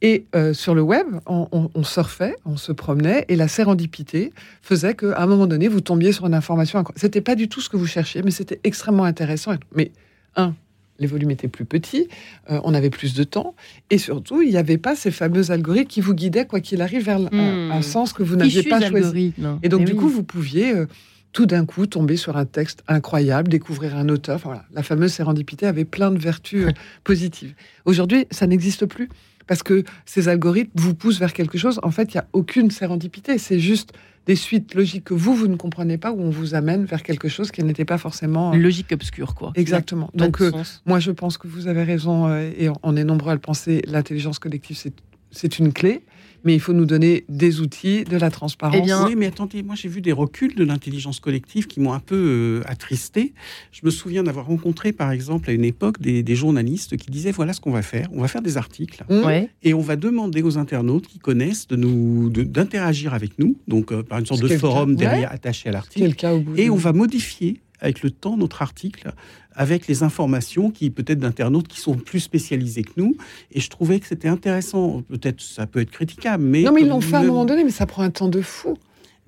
[0.00, 4.32] Et euh, sur le web, on, on- on surfait, on se promenait, et la sérendipité
[4.62, 6.78] faisait qu'à un moment donné, vous tombiez sur une information.
[6.78, 7.00] incroyable.
[7.00, 9.52] C'était pas du tout ce que vous cherchiez, mais c'était extrêmement intéressant.
[9.74, 9.92] Mais
[10.36, 10.54] un,
[10.98, 12.08] les volumes étaient plus petits,
[12.50, 13.54] euh, on avait plus de temps,
[13.90, 17.04] et surtout, il n'y avait pas ces fameux algorithmes qui vous guidaient, quoi qu'il arrive,
[17.04, 17.72] vers un, Hmm.
[17.72, 19.32] un sens que vous n'aviez pas choisi.
[19.62, 19.98] Et donc, Mais du oui.
[19.98, 20.86] coup, vous pouviez euh,
[21.32, 24.36] tout d'un coup tomber sur un texte incroyable, découvrir un auteur.
[24.36, 24.64] Enfin, voilà.
[24.72, 26.70] La fameuse sérendipité avait plein de vertus euh,
[27.04, 27.54] positives.
[27.86, 29.08] Aujourd'hui, ça n'existe plus
[29.46, 31.80] parce que ces algorithmes vous poussent vers quelque chose.
[31.82, 33.38] En fait, il n'y a aucune sérendipité.
[33.38, 33.92] C'est juste
[34.26, 37.28] des suites logiques que vous, vous ne comprenez pas, où on vous amène vers quelque
[37.28, 38.54] chose qui n'était pas forcément...
[38.54, 39.52] euh, Logique obscure, quoi.
[39.54, 40.10] Exactement.
[40.14, 40.50] Donc, euh,
[40.86, 43.82] moi, je pense que vous avez raison, euh, et on- est nombreux à le penser,
[43.86, 44.94] l'intelligence collective, c'est-
[45.30, 46.02] c'est une clé,
[46.44, 48.76] mais il faut nous donner des outils, de la transparence.
[48.78, 51.92] Eh bien, Oui, mais attendez, moi j'ai vu des reculs de l'intelligence collective qui m'ont
[51.92, 53.32] un peu euh, attristé.
[53.72, 57.32] Je me souviens d'avoir rencontré, par exemple, à une époque, des, des journalistes qui disaient
[57.32, 58.08] voilà ce qu'on va faire.
[58.12, 59.24] On va faire des articles Mmh.
[59.24, 59.48] ouais.
[59.62, 64.02] et on va demander aux internautes qui connaissent de nous d'interagir avec nous, donc euh,
[64.02, 66.06] par une sorte de forum derrière attaché à l'article.
[66.06, 69.12] le cas au bout Et on va modifier avec le temps notre article
[69.56, 73.14] avec les informations qui peut-être d'internautes qui sont plus spécialisés que nous.
[73.52, 75.02] Et je trouvais que c'était intéressant.
[75.08, 77.62] Peut-être ça peut être critiquable, mais Non, mais ils l'ont fait à un moment donné,
[77.62, 78.76] mais ça prend un temps de fou.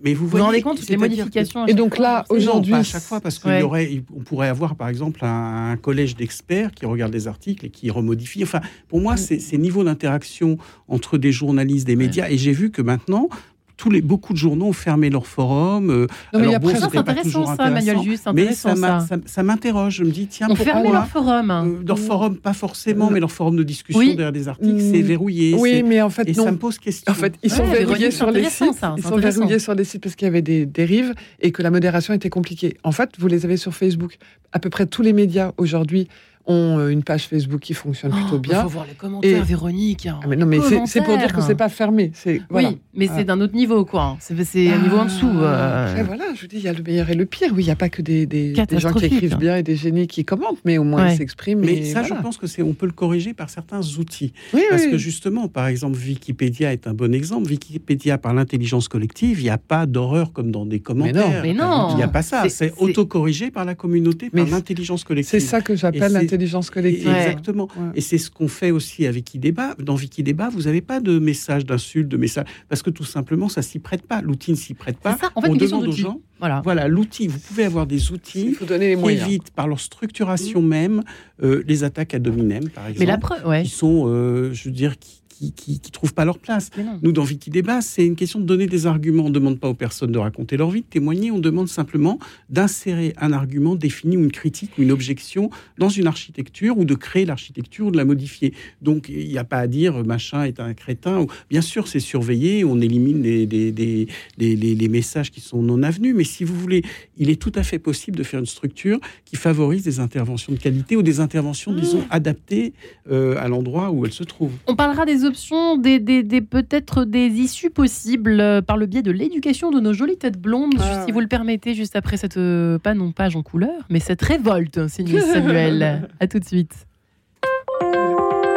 [0.03, 3.03] Mais vous Vous rendez compte toutes les que- modifications Et donc là, aujourd'hui, à chaque
[3.05, 3.63] fois, parce qu'on Ouais.
[3.63, 7.71] aurait, on pourrait avoir, par exemple, un, un collège d'experts qui regarde les articles et
[7.71, 8.43] qui remodifie.
[8.43, 9.03] Enfin, pour Mm.
[9.05, 13.29] moi, c'est ces niveaux d'interaction entre des journalistes, des médias, et j'ai vu que maintenant,
[13.77, 15.91] tous les, beaucoup de journaux ont fermé leurs forums.
[15.91, 18.77] euh, Non, mais il y a alors bon, c'est intéressant, ça, Manuel c'est mais intéressant,
[18.77, 19.43] ça ça.
[19.43, 19.97] m'interroge.
[19.97, 21.51] Je me dis, tiens, On pourquoi fermait leur forum.
[21.51, 21.67] hein.
[21.67, 24.15] euh, leur forum, pas forcément, mais leur forum de discussion Oui.
[24.17, 24.93] derrière des articles, Mm.
[24.93, 25.55] c'est verrouillé.
[25.59, 27.13] Oui, mais en fait, et ça me pose question.
[27.13, 28.73] En fait, ils sont Ouais, verrouillés sur les sites.
[28.75, 31.63] ça, ils sont verrouillés sur les sites parce qu'il y avait des dérives et que
[31.63, 32.77] la modération était compliquée.
[32.83, 34.17] En fait, vous les avez sur Facebook.
[34.53, 36.09] À peu près tous les médias aujourd'hui
[36.47, 38.63] ont euh, une page Facebook qui fonctionne Oh, plutôt Il bien.
[38.63, 40.07] faut voir les commentaires, Et- Véronique.
[40.07, 40.21] hein.
[40.23, 42.13] Ah, mais non, mais c'est- c'est pour dire que c'est pas fermé.
[42.15, 42.69] C'est voilà.
[42.71, 43.15] Oui, mais Ah.
[43.17, 44.17] c'est d'un autre niveau, quoi.
[44.21, 45.29] C'est c'est un niveau en dessous.
[45.29, 45.89] euh.
[45.91, 47.51] Après, voilà, je vous dis, il y a le meilleur et le pire.
[47.55, 49.77] Oui, il n'y a pas que des, des- des gens qui écrivent bien et des
[49.77, 51.15] génies qui commentent, mais au moins Ouais.
[51.15, 51.61] ils s'expriment.
[51.61, 52.17] Mais ça, voilà.
[52.17, 54.33] je pense que c'est, on peut le corriger par certains outils.
[54.55, 54.91] Oui, Parce oui.
[54.93, 57.49] que justement, par exemple, Wikipédia est un bon exemple.
[57.51, 61.43] Wikipédia, par l'intelligence collective, il n'y a pas d'horreur comme dans des commentaires.
[61.43, 61.89] Mais non.
[61.91, 62.43] Il n'y a pas ça.
[62.45, 65.41] C'est- C'est c'est- autocorrigé par la communauté, par Mais l'intelligence c'est collective.
[65.41, 67.09] ça que j'appelle c'est- l'intelligence collective.
[67.09, 67.27] Ouais.
[67.27, 67.69] Exactement.
[67.77, 67.91] Ouais.
[67.95, 69.75] Et c'est ce qu'on fait aussi avec Wikidébat.
[69.79, 72.47] Dans Wikidébat, vous n'avez pas de messages d'insultes, de messages.
[72.69, 74.21] Parce que tout simplement, ça s'y prête pas.
[74.21, 75.17] L'outil ne s'y prête pas.
[75.17, 76.21] Ça, en fait, on demande aux gens.
[76.39, 76.61] Voilà.
[76.65, 77.29] Voilà, l'outil.
[77.29, 79.27] Vous pouvez avoir des outils Il faut donner les qui moyens.
[79.27, 81.03] évitent, par leur structuration même,
[81.43, 83.63] euh, les attaques à dominem, par exemple Mais la preuve, ouais.
[83.63, 86.71] qui sont, euh, je veux dire, qui, qui, qui, qui trouvent pas leur place.
[87.03, 89.25] Nous, dans Wikidébat, c'est une question de donner des arguments.
[89.25, 91.31] On ne demande pas aux personnes de raconter leur vie, de témoigner.
[91.31, 92.19] On demande simplement
[92.51, 96.95] d'insérer un argument défini ou une critique ou une objection dans une architecture ou de
[96.95, 98.55] créer l'architecture ou de la modifier.
[98.81, 101.21] Donc, il n'y a pas à dire euh, machin est un crétin.
[101.21, 102.65] Ou- Bien sûr, c'est surveillé.
[102.65, 104.07] On élimine les, les, les,
[104.39, 106.15] les- les- les messages qui sont non avenus.
[106.17, 106.83] Mais si vous voulez,
[107.19, 110.59] il est tout à fait possible de faire une structure qui favorise des interventions de
[110.59, 112.73] qualité ou des interventions, disons, adaptées
[113.11, 114.53] euh, à l'endroit où elles se trouvent.
[114.67, 119.03] On parlera des options, des, des, des- peut-être des issues possibles euh, par le biais
[119.03, 121.13] de l'éducation de nos jolies têtes blondes, Ah, si ouais.
[121.13, 124.89] vous le permettez, juste après cette, euh, pas non page en couleur, mais cette révolte,
[124.89, 126.09] signée Samuel.
[126.21, 126.73] à tout de suite.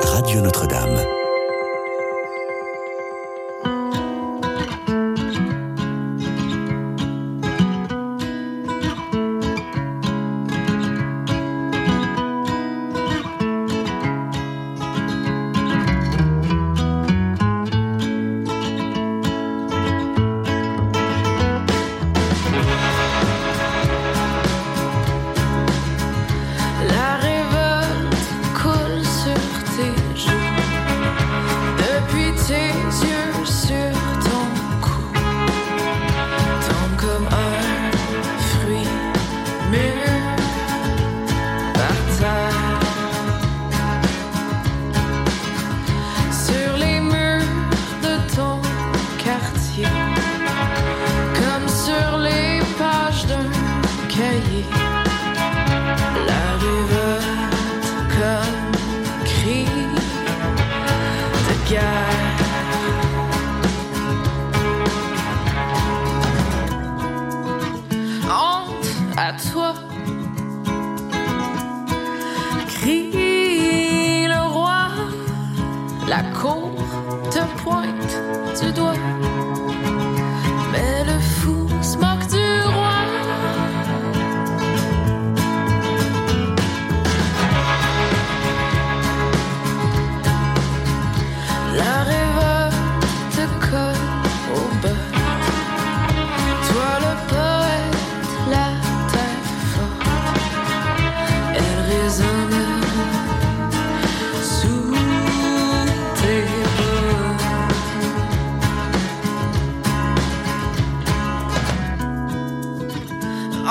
[0.02, 0.98] Radio Notre-Dame.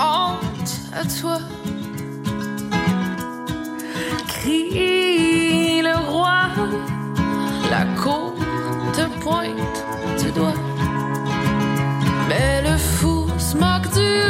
[0.01, 1.39] Honte à toi.
[4.29, 6.51] Crie le roi.
[7.69, 8.35] La cour
[8.93, 9.57] te pointe
[10.23, 10.55] du doigt.
[12.29, 14.28] Mais le fou se moque du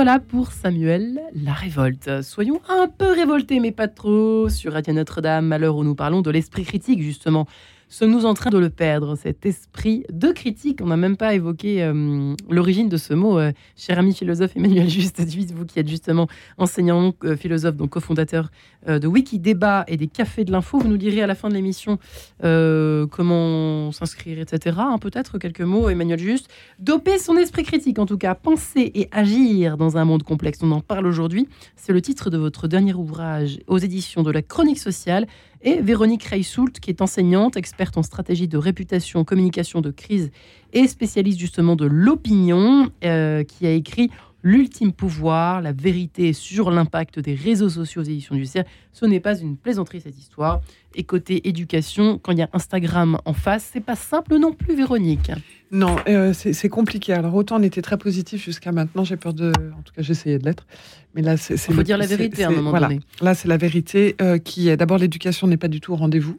[0.00, 2.22] voilà pour Samuel, la révolte.
[2.22, 6.22] Soyons un peu révoltés, mais pas trop, sur Radio Notre-Dame, à l'heure où nous parlons
[6.22, 7.48] de l'esprit critique, justement.
[7.90, 10.80] Sommes-nous en train de le perdre, cet esprit de critique?
[10.82, 14.90] On n'a même pas évoqué euh, l'origine de ce mot, euh, cher ami philosophe Emmanuel
[14.90, 15.18] Juste,
[15.54, 16.28] vous qui êtes justement
[16.58, 18.50] enseignant euh, philosophe, donc cofondateur
[18.86, 20.78] de Wikidébat et des Cafés de l'Info.
[20.78, 21.98] Vous nous direz à la fin de l'émission
[22.40, 24.76] comment s'inscrire, etc.
[24.78, 26.48] hein, Peut-être quelques mots, Emmanuel Juste.
[26.78, 30.60] Doper son esprit critique, en tout cas, penser et agir dans un monde complexe.
[30.62, 31.48] On en parle aujourd'hui.
[31.76, 35.26] C'est le titre de votre dernier ouvrage aux éditions de la Chronique sociale.
[35.62, 40.30] Et Véronique Reissoult, qui est enseignante, experte en stratégie de réputation, communication de crise
[40.72, 44.10] et spécialiste justement de l'opinion, euh, qui a écrit
[44.42, 48.66] L'ultime pouvoir, la vérité sur l'impact des réseaux sociaux aux éditions du CERF.
[48.92, 50.60] Ce n'est pas une plaisanterie cette histoire.
[50.94, 54.76] Et côté éducation, quand il y a Instagram en face, c'est pas simple non plus,
[54.76, 55.32] Véronique.
[55.70, 57.12] Non, euh, c'est compliqué.
[57.12, 60.38] Alors autant on était très positif jusqu'à maintenant, j'ai peur de, en tout cas j'essayais
[60.38, 60.66] de l'être,
[61.14, 61.54] mais là c'est.
[61.54, 62.88] Il faut dire la vérité à un moment voilà.
[62.88, 63.00] donné.
[63.20, 64.78] Là c'est la vérité euh, qui est.
[64.78, 66.36] D'abord l'éducation n'est pas du tout au rendez-vous.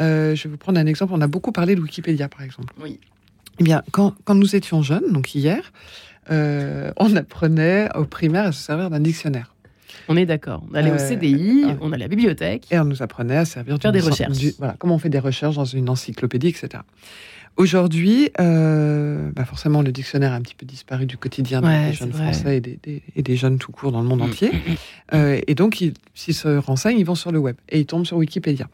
[0.00, 1.12] Euh, je vais vous prendre un exemple.
[1.14, 2.74] On a beaucoup parlé de Wikipédia par exemple.
[2.82, 2.98] Oui.
[3.60, 5.72] Eh bien, quand, quand nous étions jeunes, donc hier,
[6.30, 9.54] euh, on apprenait au primaire à se servir d'un dictionnaire.
[10.08, 10.62] On est d'accord.
[10.70, 12.66] On allait au Euh, CDI, euh, on allait à la bibliothèque.
[12.70, 14.36] Et on nous apprenait à servir Faire des recherches.
[14.36, 16.82] du- voilà, comment on fait des recherches dans une encyclopédie, etc.
[17.56, 21.84] Aujourd'hui, euh, bah forcément, le dictionnaire a un petit peu disparu du quotidien des- Ouais,
[21.86, 22.32] des c'est jeunes vrai.
[22.32, 24.50] français et des, des- et des jeunes tout court dans le monde Mm, entier.
[25.14, 28.06] Euh, et donc, ils- s'ils se renseignent, ils vont sur le web et ils tombent
[28.06, 28.66] sur Wikipédia.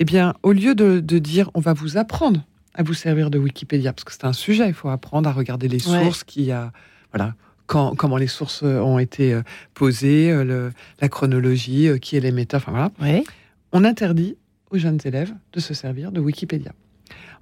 [0.00, 2.44] Eh bien, au lieu de, de dire on va vous apprendre
[2.78, 5.66] à vous servir de Wikipédia, parce que c'est un sujet, il faut apprendre à regarder
[5.68, 6.04] les Ouais.
[6.04, 6.72] sources qui a,
[7.12, 7.34] voilà,
[7.66, 9.42] quand, comment les sources euh, ont été euh,
[9.74, 13.24] posées, euh, le- la chronologie, qui est l'émetteur, enfin voilà Ouais.
[13.72, 14.36] on interdit
[14.70, 16.72] aux jeunes élèves de se servir de Wikipédia.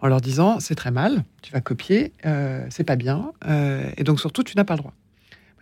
[0.00, 4.04] En leur disant, c'est très mal, tu vas copier, euh, c'est pas bien, euh, et
[4.04, 4.94] donc surtout, tu n'as pas le droit.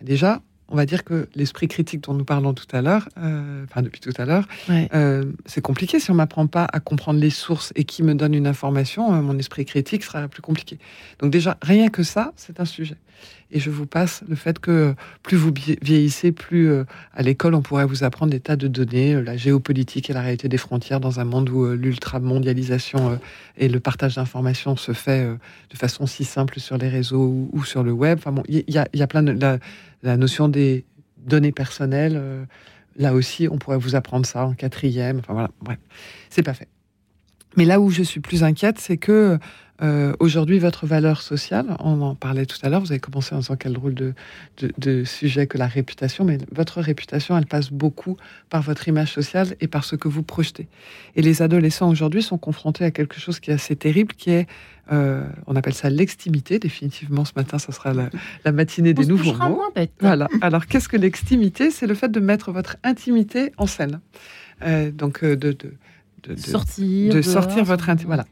[0.03, 0.41] Déjà,
[0.75, 4.01] on va dire que l'esprit critique dont nous parlons tout à l'heure, euh, enfin depuis
[4.01, 4.89] tout à l'heure, Ouais.
[4.93, 6.01] euh, c'est compliqué.
[6.01, 9.22] Si on m'apprend pas à comprendre les sources et qui me donne une information, euh,
[9.22, 10.79] mon esprit critique sera plus compliqué.
[11.20, 12.97] Donc déjà, rien que ça, c'est un sujet.
[13.53, 16.72] Et je vous passe le fait que plus vous vie- vieillissez, plus
[17.14, 20.49] à l'école, on pourrait vous apprendre des tas de données, la géopolitique et la réalité
[20.49, 23.18] des frontières dans un monde où l'ultra-mondialisation
[23.57, 25.25] et le partage d'informations se fait
[25.70, 28.18] de façon si simple sur les réseaux ou, sur le web.
[28.18, 29.33] Enfin bon, il y, a- il y a plein de...
[29.33, 29.59] La,
[30.05, 30.85] la notion des
[31.19, 32.45] données personnelles, euh,
[32.97, 35.19] là aussi, on pourrait vous apprendre ça en quatrième.
[35.19, 35.79] Enfin voilà, bref,
[36.31, 36.69] c'est pas fait.
[37.57, 39.39] Mais là où je suis plus inquiète, c'est que
[39.83, 43.39] euh, aujourd'hui, votre valeur sociale, on en parlait tout à l'heure, vous avez commencé en
[43.39, 44.15] disant quel drôle de,
[44.59, 48.17] de, de, sujet que la réputation, mais votre réputation, elle passe beaucoup
[48.51, 50.69] par votre image sociale et par ce que vous projetez.
[51.17, 54.47] Et les adolescents aujourd'hui sont confrontés à quelque chose qui est assez terrible, qui est,
[54.93, 58.11] euh, on appelle ça l'extimité, définitivement ce matin, ça sera la,
[58.45, 59.49] la matinée des On nouveaux mots.
[59.76, 59.87] moins.
[60.01, 60.28] Voilà.
[60.43, 61.70] Alors, qu'est-ce que l'extimité?
[61.70, 64.01] C'est le fait de mettre votre intimité en scène.
[64.62, 65.74] Euh, donc, euh, de, de,
[66.22, 68.24] de- de- sortir, de sortir votre inti- voilà.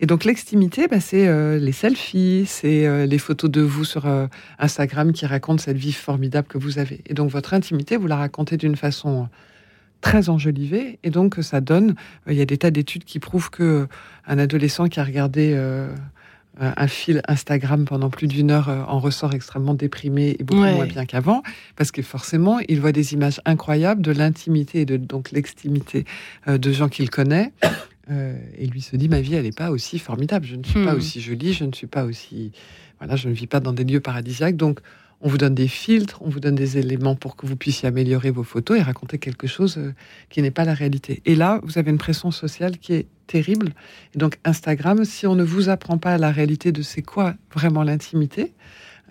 [0.00, 4.06] Et donc l'extimité, bah, c'est euh, les selfies, c'est euh, les photos de vous sur
[4.06, 4.26] euh,
[4.58, 7.02] Instagram qui racontent cette vie formidable que vous avez.
[7.06, 9.28] Et donc votre intimité, vous la racontez d'une façon
[10.06, 11.90] très enjolivée, et donc ça donne.
[12.28, 13.86] euh, Il y a des tas d'études qui prouvent que euh,
[14.26, 15.92] un adolescent qui a regardé euh,
[16.58, 20.74] un fil Instagram pendant plus d'une heure euh, en ressort extrêmement déprimé et beaucoup Ouais.
[20.74, 21.42] moins bien qu'avant,
[21.76, 26.04] parce que forcément, il voit des images incroyables de l'intimité et de donc l'extimité
[26.48, 27.52] euh, de gens qu'il connaît.
[28.08, 30.84] Euh, et lui se dit ma vie elle n'est pas aussi formidable je ne suis
[30.84, 30.98] pas Hmm.
[30.98, 32.52] aussi jolie je ne suis pas aussi
[33.00, 34.78] voilà je ne vis pas dans des lieux paradisiaques donc
[35.20, 38.30] on vous donne des filtres on vous donne des éléments pour que vous puissiez améliorer
[38.30, 39.94] vos photos et raconter quelque chose euh,
[40.30, 41.22] qui n'est pas la réalité.
[41.24, 43.72] Et là vous avez une pression sociale qui est terrible.
[44.14, 47.82] Et donc Instagram si on ne vous apprend pas la réalité de c'est quoi vraiment
[47.82, 48.52] l'intimité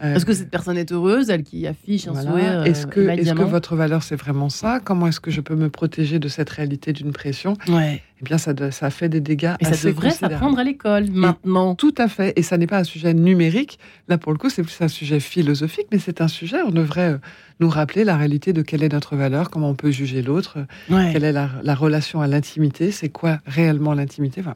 [0.01, 2.29] Est-ce que cette personne est heureuse, elle qui affiche un voilà.
[2.29, 4.81] sourire Est-ce euh, que, est-ce que votre valeur c'est vraiment ça?
[4.83, 7.53] Comment est-ce que je peux me protéger de cette réalité d'une pression?
[7.69, 8.01] Ouais.
[8.19, 10.33] Eh bien, ça, ça fait des dégâts Et ça assez devrait considérables.
[10.35, 11.75] s'apprendre à l'école maintenant.
[11.75, 12.33] Tout à fait.
[12.37, 13.79] Et ça n'est pas un sujet numérique.
[14.09, 16.57] Là, pour le coup, c'est plus un sujet philosophique, mais c'est un sujet.
[16.65, 17.17] On devrait euh,
[17.61, 20.93] nous rappeler la réalité de quelle est notre valeur, comment on peut juger l'autre, euh,
[20.95, 21.11] Ouais.
[21.13, 24.41] quelle est la, la relation à l'intimité, c'est quoi réellement l'intimité.
[24.41, 24.55] Enfin,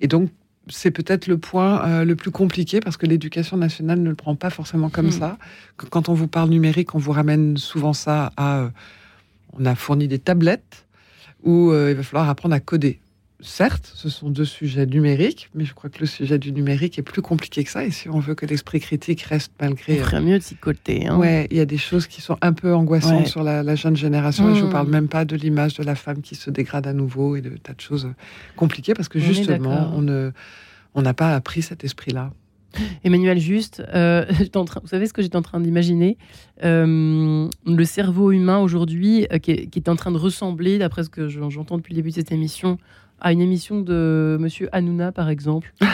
[0.00, 0.30] et donc,
[0.68, 4.34] c'est peut-être le point euh, le plus compliqué parce que l'éducation nationale ne le prend
[4.34, 5.10] pas forcément comme Hmm.
[5.12, 5.38] ça.
[5.90, 8.58] Quand on vous parle numérique, on vous ramène souvent ça à.
[8.60, 8.68] euh,
[9.58, 10.84] on a fourni des tablettes
[11.42, 12.98] où euh, il va falloir apprendre à coder.
[13.48, 17.02] Certes, ce sont deux sujets numériques, mais je crois que le sujet du numérique est
[17.02, 17.84] plus compliqué que ça.
[17.84, 20.00] Et si on veut que l'esprit critique reste malgré.
[20.00, 21.06] euh, ferait mieux de s'y coter.
[21.06, 21.16] Hein.
[21.16, 23.26] Ouais, il y a des choses qui sont un peu angoissantes Ouais.
[23.26, 24.50] sur la, la jeune génération.
[24.50, 24.70] Et je ne Mm.
[24.70, 27.50] parle même pas de l'image de la femme qui se dégrade à nouveau et de
[27.50, 28.08] tas de choses
[28.56, 30.32] compliquées parce que On justement, on ne,
[30.94, 32.32] on n'a pas appris cet esprit-là.
[33.04, 36.18] Emmanuel Juste, euh, j'étais en train- vous savez ce que j'étais en train d'imaginer?
[36.64, 41.04] Euh, Le cerveau humain aujourd'hui, euh, qui, est, qui est en train de ressembler, d'après
[41.04, 42.76] ce que je- j'entends depuis le début de cette émission,
[43.20, 45.72] à une émission de Monsieur Hanouna, par exemple.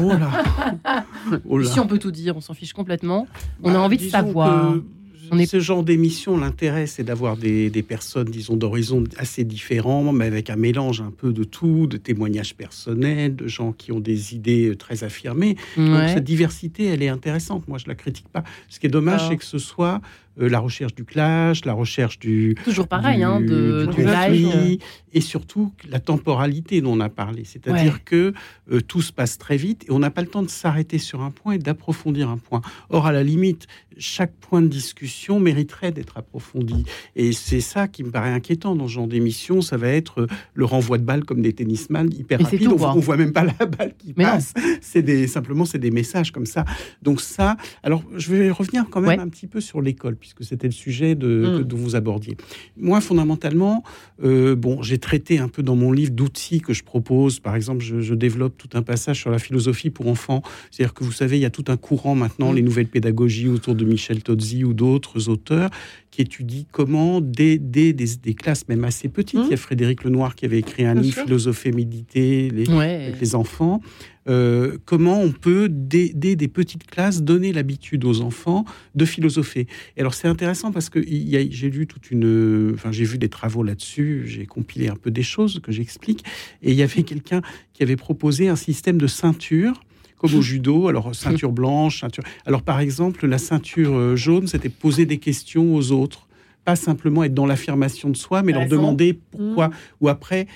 [0.00, 1.04] Oh là
[1.48, 1.68] Oh là.
[1.68, 3.26] Si on peut tout dire, on s'en fiche complètement.
[3.62, 4.74] On a Bah, envie de savoir.
[4.74, 4.82] que
[5.30, 10.10] On est- Ce genre d'émission, l'intérêt, c'est d'avoir des, des personnes, disons, d'horizons assez différents,
[10.12, 14.00] mais avec un mélange un peu de tout, de témoignages personnels, de gens qui ont
[14.00, 15.56] des idées euh, très affirmées.
[15.76, 17.68] Donc cette diversité, elle est intéressante.
[17.68, 18.42] Moi, je la critique pas.
[18.70, 19.28] Ce qui est dommage, Ah.
[19.30, 20.00] c'est que ce soit
[20.40, 24.78] euh, la recherche du clash, la recherche du Toujours pareil, du- hein, de, du conflit,
[25.12, 27.44] et surtout la temporalité dont on a parlé.
[27.44, 28.00] C'est-à-dire Ouais.
[28.04, 28.32] que
[28.72, 31.22] euh, tout se passe très vite et on n'a pas le temps de s'arrêter sur
[31.22, 32.60] un point et d'approfondir un point.
[32.90, 33.66] Or, à la limite,
[33.96, 36.84] chaque point de discussion mériterait d'être approfondi.
[37.16, 39.60] Et c'est ça qui me paraît inquiétant dans ce genre d'émission.
[39.60, 42.62] Ça va être euh, le renvoi de balle comme des tennisman hyper rapide.
[42.64, 44.54] tout, on, on voit même pas la balle qui Mais passe.
[44.80, 46.64] C'est des, simplement, c'est des messages comme ça.
[47.02, 49.18] Donc ça, alors je vais revenir quand même Ouais.
[49.18, 51.58] un petit peu sur l'école, puisque c'était le sujet de, Mm.
[51.58, 52.36] que- dont vous abordiez.
[52.76, 53.82] Moi, fondamentalement,
[54.22, 57.40] euh, bon, j'ai traité un peu dans mon livre d'outils que je propose.
[57.40, 60.42] Par exemple, je, je développe tout un passage sur la philosophie pour enfants.
[60.70, 62.56] C'est-à-dire que vous savez, il y a tout un courant maintenant, Mm.
[62.56, 65.70] les nouvelles pédagogies autour de Michel Tozzi ou d'autres auteurs,
[66.18, 70.02] qui étudient comment, dès, dès des, des classes même assez petites, il y a Frédéric
[70.02, 71.24] Lenoir qui avait écrit un Bien livre, sûr.
[71.24, 73.04] Philosopher, méditer, les, Ouais.
[73.06, 73.80] avec les enfants,
[74.28, 78.64] euh, comment on peut, dès, dès des petites classes, donner l'habitude aux enfants
[78.96, 79.68] de philosopher.
[79.96, 83.62] Et alors c'est intéressant parce que j'ai lu toute une, enfin j'ai vu des travaux
[83.62, 86.24] là-dessus, j'ai compilé un peu des choses que j'explique,
[86.62, 87.42] et il y avait quelqu'un
[87.74, 89.80] qui avait proposé un système de ceinture.
[90.18, 92.24] Comme au judo, alors ceinture blanche, ceinture.
[92.44, 96.26] Alors par exemple, la ceinture euh, jaune, c'était poser des questions aux autres,
[96.64, 99.70] pas simplement être dans l'affirmation de soi, mais leur demander pourquoi,
[100.02, 100.46] ou après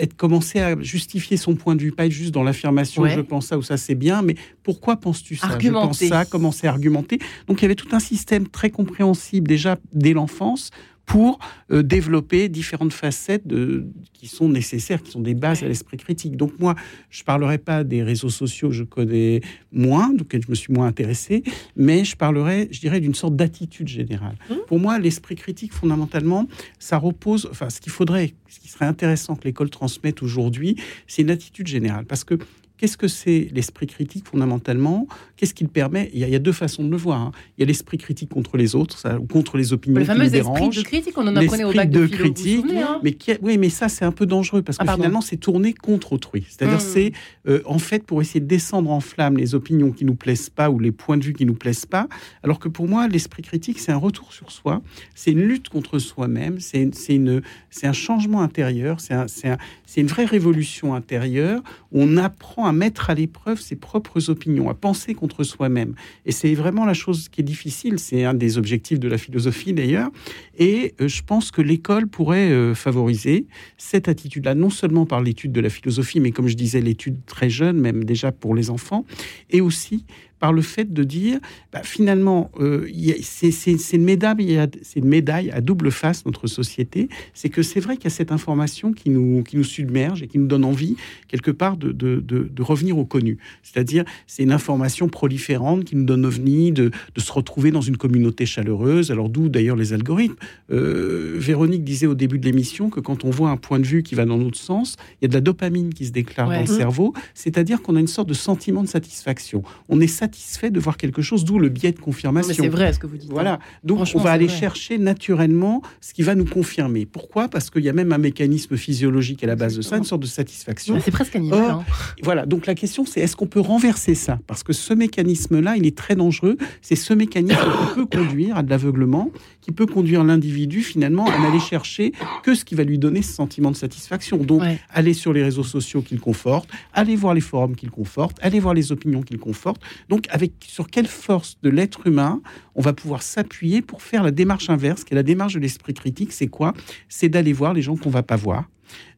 [0.00, 3.10] être commencer à justifier son point de vue, pas être juste dans l'affirmation Ouais.
[3.10, 5.46] je pense ça ou ça c'est bien, mais pourquoi penses-tu ça?
[5.46, 6.08] Je pense Argumenter.
[6.08, 7.18] ça, commencer à argumenter.
[7.48, 10.70] Donc il y avait tout un système très compréhensible déjà dès l'enfance
[11.06, 11.38] pour
[11.70, 16.36] euh, développer différentes facettes de, qui sont nécessaires, qui sont des bases à l'esprit critique.
[16.36, 16.74] Donc moi,
[17.10, 19.40] je parlerai pas des réseaux sociaux que je connais
[19.72, 21.44] moins, auxquels je me suis moins intéressé,
[21.76, 24.36] mais je parlerai, je dirais, d'une sorte d'attitude générale.
[24.66, 26.48] Pour moi, l'esprit critique, fondamentalement,
[26.78, 30.76] ça repose, enfin, ce qu'il faudrait, ce qui serait intéressant que l'école transmette aujourd'hui,
[31.06, 32.04] c'est une attitude générale.
[32.04, 32.34] Parce que
[32.78, 35.06] Qu'est-ce que c'est l'esprit critique fondamentalement?
[35.36, 36.10] Qu'est-ce qu'il permet?
[36.12, 37.20] Il y, a, il y, a, deux façons de le voir.
[37.20, 37.32] Hein.
[37.56, 40.10] Il y a l'esprit critique contre les autres, ça, ou contre les opinions le qui
[40.18, 40.76] nous dérangent.
[40.76, 42.82] L'esprit de critique, on en apprenait au bac de, de philo, critique, vous vous souvenez,
[42.82, 43.00] hein?
[43.02, 45.02] mais qui, oui, mais ça c'est un peu dangereux parce que Ah, pardon.
[45.02, 46.44] finalement c'est tourné contre autrui.
[46.48, 46.80] C'est-à-dire Mm.
[46.80, 47.12] c'est
[47.48, 50.70] euh, en fait pour essayer de descendre en flamme les opinions qui nous plaisent pas
[50.70, 52.08] ou les points de vue qui nous plaisent pas.
[52.42, 54.82] Alors que pour moi l'esprit critique c'est un retour sur soi,
[55.14, 57.42] c'est une lutte contre soi-même, c'est une-
[57.82, 59.56] un changement intérieur, c'est un- un-
[59.96, 61.62] une vraie révolution intérieure.
[61.92, 65.94] On apprend à mettre à l'épreuve ses propres opinions, à penser contre soi-même.
[66.24, 67.98] Et c'est vraiment la chose qui est difficile.
[67.98, 70.10] C'est un des objectifs de la philosophie d'ailleurs.
[70.58, 73.46] Et euh, je pense que l'école pourrait euh, favoriser
[73.78, 77.50] cette attitude-là, non seulement par l'étude de la philosophie, mais comme je disais, l'étude très
[77.50, 79.04] jeune, même déjà pour les enfants,
[79.50, 80.04] et aussi
[80.38, 81.38] par le fait de dire,
[81.72, 82.86] bah, finalement, euh,
[83.22, 87.08] c'est une médaille, à- une médaille à double face notre société.
[87.34, 90.26] C'est que c'est vrai qu'il y a cette information qui nous qui nous submerge et
[90.26, 90.96] qui nous donne envie
[91.28, 93.38] quelque part de de, de, de revenir au connu.
[93.62, 97.96] C'est-à-dire, c'est une information proliférante qui nous donne envie de, de se retrouver dans une
[97.96, 99.10] communauté chaleureuse.
[99.10, 100.36] Alors d'où d'ailleurs les algorithmes.
[100.70, 104.02] Euh, Véronique disait au début de l'émission que quand on voit un point de vue
[104.02, 106.56] qui va dans notre sens, il y a de la dopamine qui se déclare Ouais.
[106.64, 107.12] dans le cerveau.
[107.34, 109.62] C'est-à-dire qu'on a une sorte de sentiment de satisfaction.
[109.88, 112.54] On est satisfait de voir quelque chose, d'où le biais de Mais confirmation.
[112.64, 113.30] c'est vrai ce que vous dites.
[113.30, 113.34] hein.
[113.34, 113.58] Voilà.
[113.84, 114.56] Donc, on va aller vrai.
[114.58, 117.06] chercher naturellement ce qui va nous confirmer.
[117.06, 117.48] Pourquoi?
[117.48, 120.22] Parce qu'il y a même un mécanisme physiologique à la base de ça, une sorte
[120.22, 120.98] de satisfaction.
[121.04, 121.60] C'est presque animal.
[121.60, 121.84] Or, hein.
[122.22, 124.38] Voilà, donc la question c'est est-ce qu'on peut renverser ça?
[124.46, 126.56] Parce que ce mécanisme-là, il est très dangereux.
[126.82, 127.58] C'est ce mécanisme
[127.88, 132.12] qui peut conduire à de l'aveuglement, qui peut conduire l'individu finalement à n'aller chercher
[132.42, 134.38] que ce qui va lui donner ce sentiment de satisfaction.
[134.38, 134.78] Donc, Ouais.
[134.90, 138.38] aller sur les réseaux sociaux qui le confortent, aller voir les forums qui le confortent,
[138.42, 139.80] aller voir les opinions qui le confortent.
[140.16, 142.40] Donc, avec sur quelle force de l'être humain
[142.74, 145.92] on va pouvoir s'appuyer pour faire la démarche inverse, qui est la démarche de l'esprit
[145.92, 146.32] critique.
[146.32, 146.72] C'est quoi?
[147.10, 148.64] C'est d'aller voir les gens qu'on va pas voir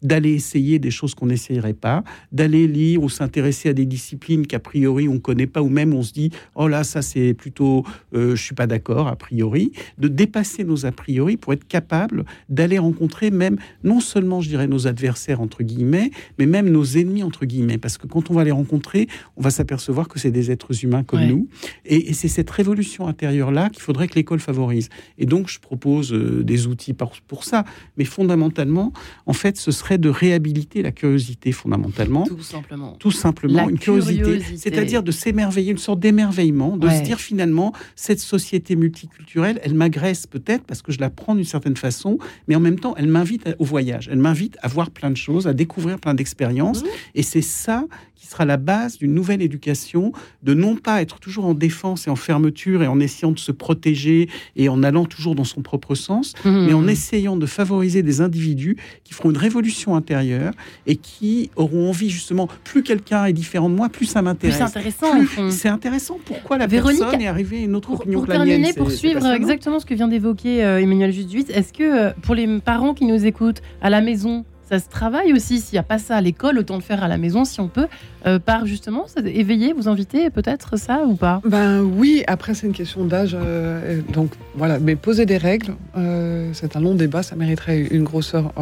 [0.02, 4.58] d'aller essayer des choses qu'on n'essayerait pas, d'aller lire ou s'intéresser à des disciplines qu'a
[4.58, 7.84] priori on connaît pas, ou même on se dit oh là ça c'est plutôt
[8.14, 12.24] euh, je suis pas d'accord a priori, de dépasser nos a priori pour être capable
[12.48, 17.22] d'aller rencontrer même non seulement je dirais nos adversaires entre guillemets, mais même nos ennemis
[17.22, 20.50] entre guillemets, parce que quand on va les rencontrer, on va s'apercevoir que c'est des
[20.50, 21.26] êtres humains comme Ouais.
[21.26, 21.48] nous,
[21.84, 24.88] et, et c'est cette révolution intérieure là qu'il faudrait que l'école favorise.
[25.18, 27.64] Et donc je propose euh, des outils pour, pour ça,
[27.96, 28.92] mais fondamentalement
[29.26, 32.24] en fait, ce serait de réhabiliter la curiosité fondamentalement.
[32.26, 32.96] Tout simplement.
[32.98, 34.56] Tout simplement, La une curiosité, curiosité.
[34.58, 36.98] c'est-à-dire de s'émerveiller, une sorte d'émerveillement, de Ouais.
[36.98, 41.44] se dire finalement, cette société multiculturelle, elle m'agresse peut-être parce que je la prends d'une
[41.44, 42.18] certaine façon,
[42.48, 45.46] mais en même temps, elle m'invite au voyage, elle m'invite à voir plein de choses,
[45.46, 46.88] à découvrir plein d'expériences, Mhm.
[47.14, 47.86] et c'est ça
[48.18, 50.12] qui sera la base d'une nouvelle éducation,
[50.42, 53.52] de non pas être toujours en défense et en fermeture et en essayant de se
[53.52, 56.88] protéger et en allant toujours dans son propre sens, mais en Mhm.
[56.88, 60.52] essayant de favoriser des individus qui feront une révolution intérieure
[60.86, 64.60] et qui auront envie justement, plus quelqu'un est différent de moi, plus ça m'intéresse.
[64.60, 65.16] intéressant.
[65.18, 65.50] Au fond.
[65.50, 66.18] C'est intéressant.
[66.24, 68.72] Pourquoi la Véronique, personne est arrivée à une autre Pour, opinion pour que la terminer,
[68.72, 72.12] C'est- pour c'est suivre exactement ce que vient d'évoquer euh, Emmanuel Juduit, est-ce que euh,
[72.22, 75.60] pour les parents qui nous écoutent à la maison, ça se travaille aussi.
[75.60, 77.68] S'il n'y a pas ça à l'école, autant le faire à la maison si on
[77.68, 77.86] peut,
[78.26, 81.40] euh, par justement éveiller, vous inviter peut-être ça ou pas?
[81.44, 86.50] Ben oui, après c'est une question d'âge, euh, donc voilà, mais poser des règles, euh,
[86.52, 88.52] c'est un long débat, ça mériterait une grosseur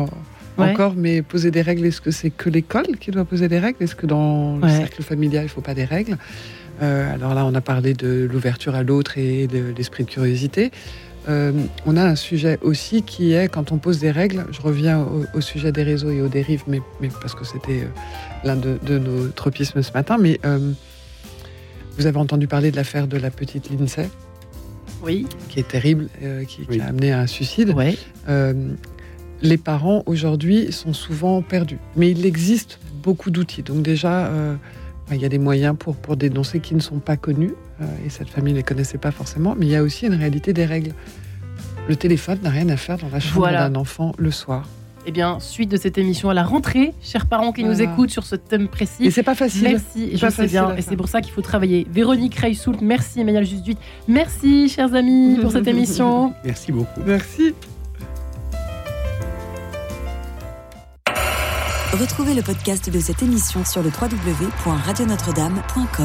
[0.59, 0.71] Ouais.
[0.71, 3.77] encore, mais poser des règles, est-ce que c'est que l'école qui doit poser des règles?
[3.83, 6.17] Est-ce que dans le cercle familial, il ne faut pas des règles?
[6.81, 10.71] Alors là, on a parlé de l'ouverture à l'autre et de l'esprit de curiosité.
[11.29, 11.53] Euh,
[11.87, 15.25] on a un sujet aussi qui est, quand on pose des règles, je reviens au,
[15.35, 17.89] au sujet des réseaux et aux dérives, mais, mais parce que c'était euh,
[18.45, 20.73] l'un de, de nos tropismes ce matin, mais euh,
[21.99, 24.09] vous avez entendu parler de l'affaire de la petite Lindsay,
[25.03, 25.27] Oui.
[25.49, 27.71] qui est terrible, euh, qui, a amené à un suicide.
[27.71, 27.97] Ouais.
[28.29, 28.53] Euh,
[29.43, 33.63] les parents aujourd'hui sont souvent perdus, mais il existe beaucoup d'outils.
[33.63, 34.55] Donc déjà, euh,
[35.11, 37.53] il y a des moyens pour, pour dénoncer qui ne sont pas connus,
[38.05, 40.53] et cette famille ne les connaissait pas forcément, mais il y a aussi une réalité
[40.53, 40.93] des règles.
[41.89, 43.69] Le téléphone n'a rien à faire dans la chambre Voilà.
[43.69, 44.69] d'un enfant le soir.
[45.09, 48.25] Eh bien, suite de cette émission à la rentrée, chers parents qui nous écoutent sur
[48.27, 49.09] ce thème Et précis.
[49.13, 49.63] c'est pas facile.
[49.63, 51.87] Merci, je pas sais facile bien, et c'est pour ça qu'il faut travailler.
[51.93, 53.77] Véronique Reissoult, merci Emmanuel Jusduit,
[54.09, 56.33] merci chers amis pour cette émission.
[56.45, 57.03] Merci beaucoup.
[57.07, 57.55] Merci.
[61.93, 66.05] Retrouvez le podcast de cette émission sur le www.radionotre-dame.com.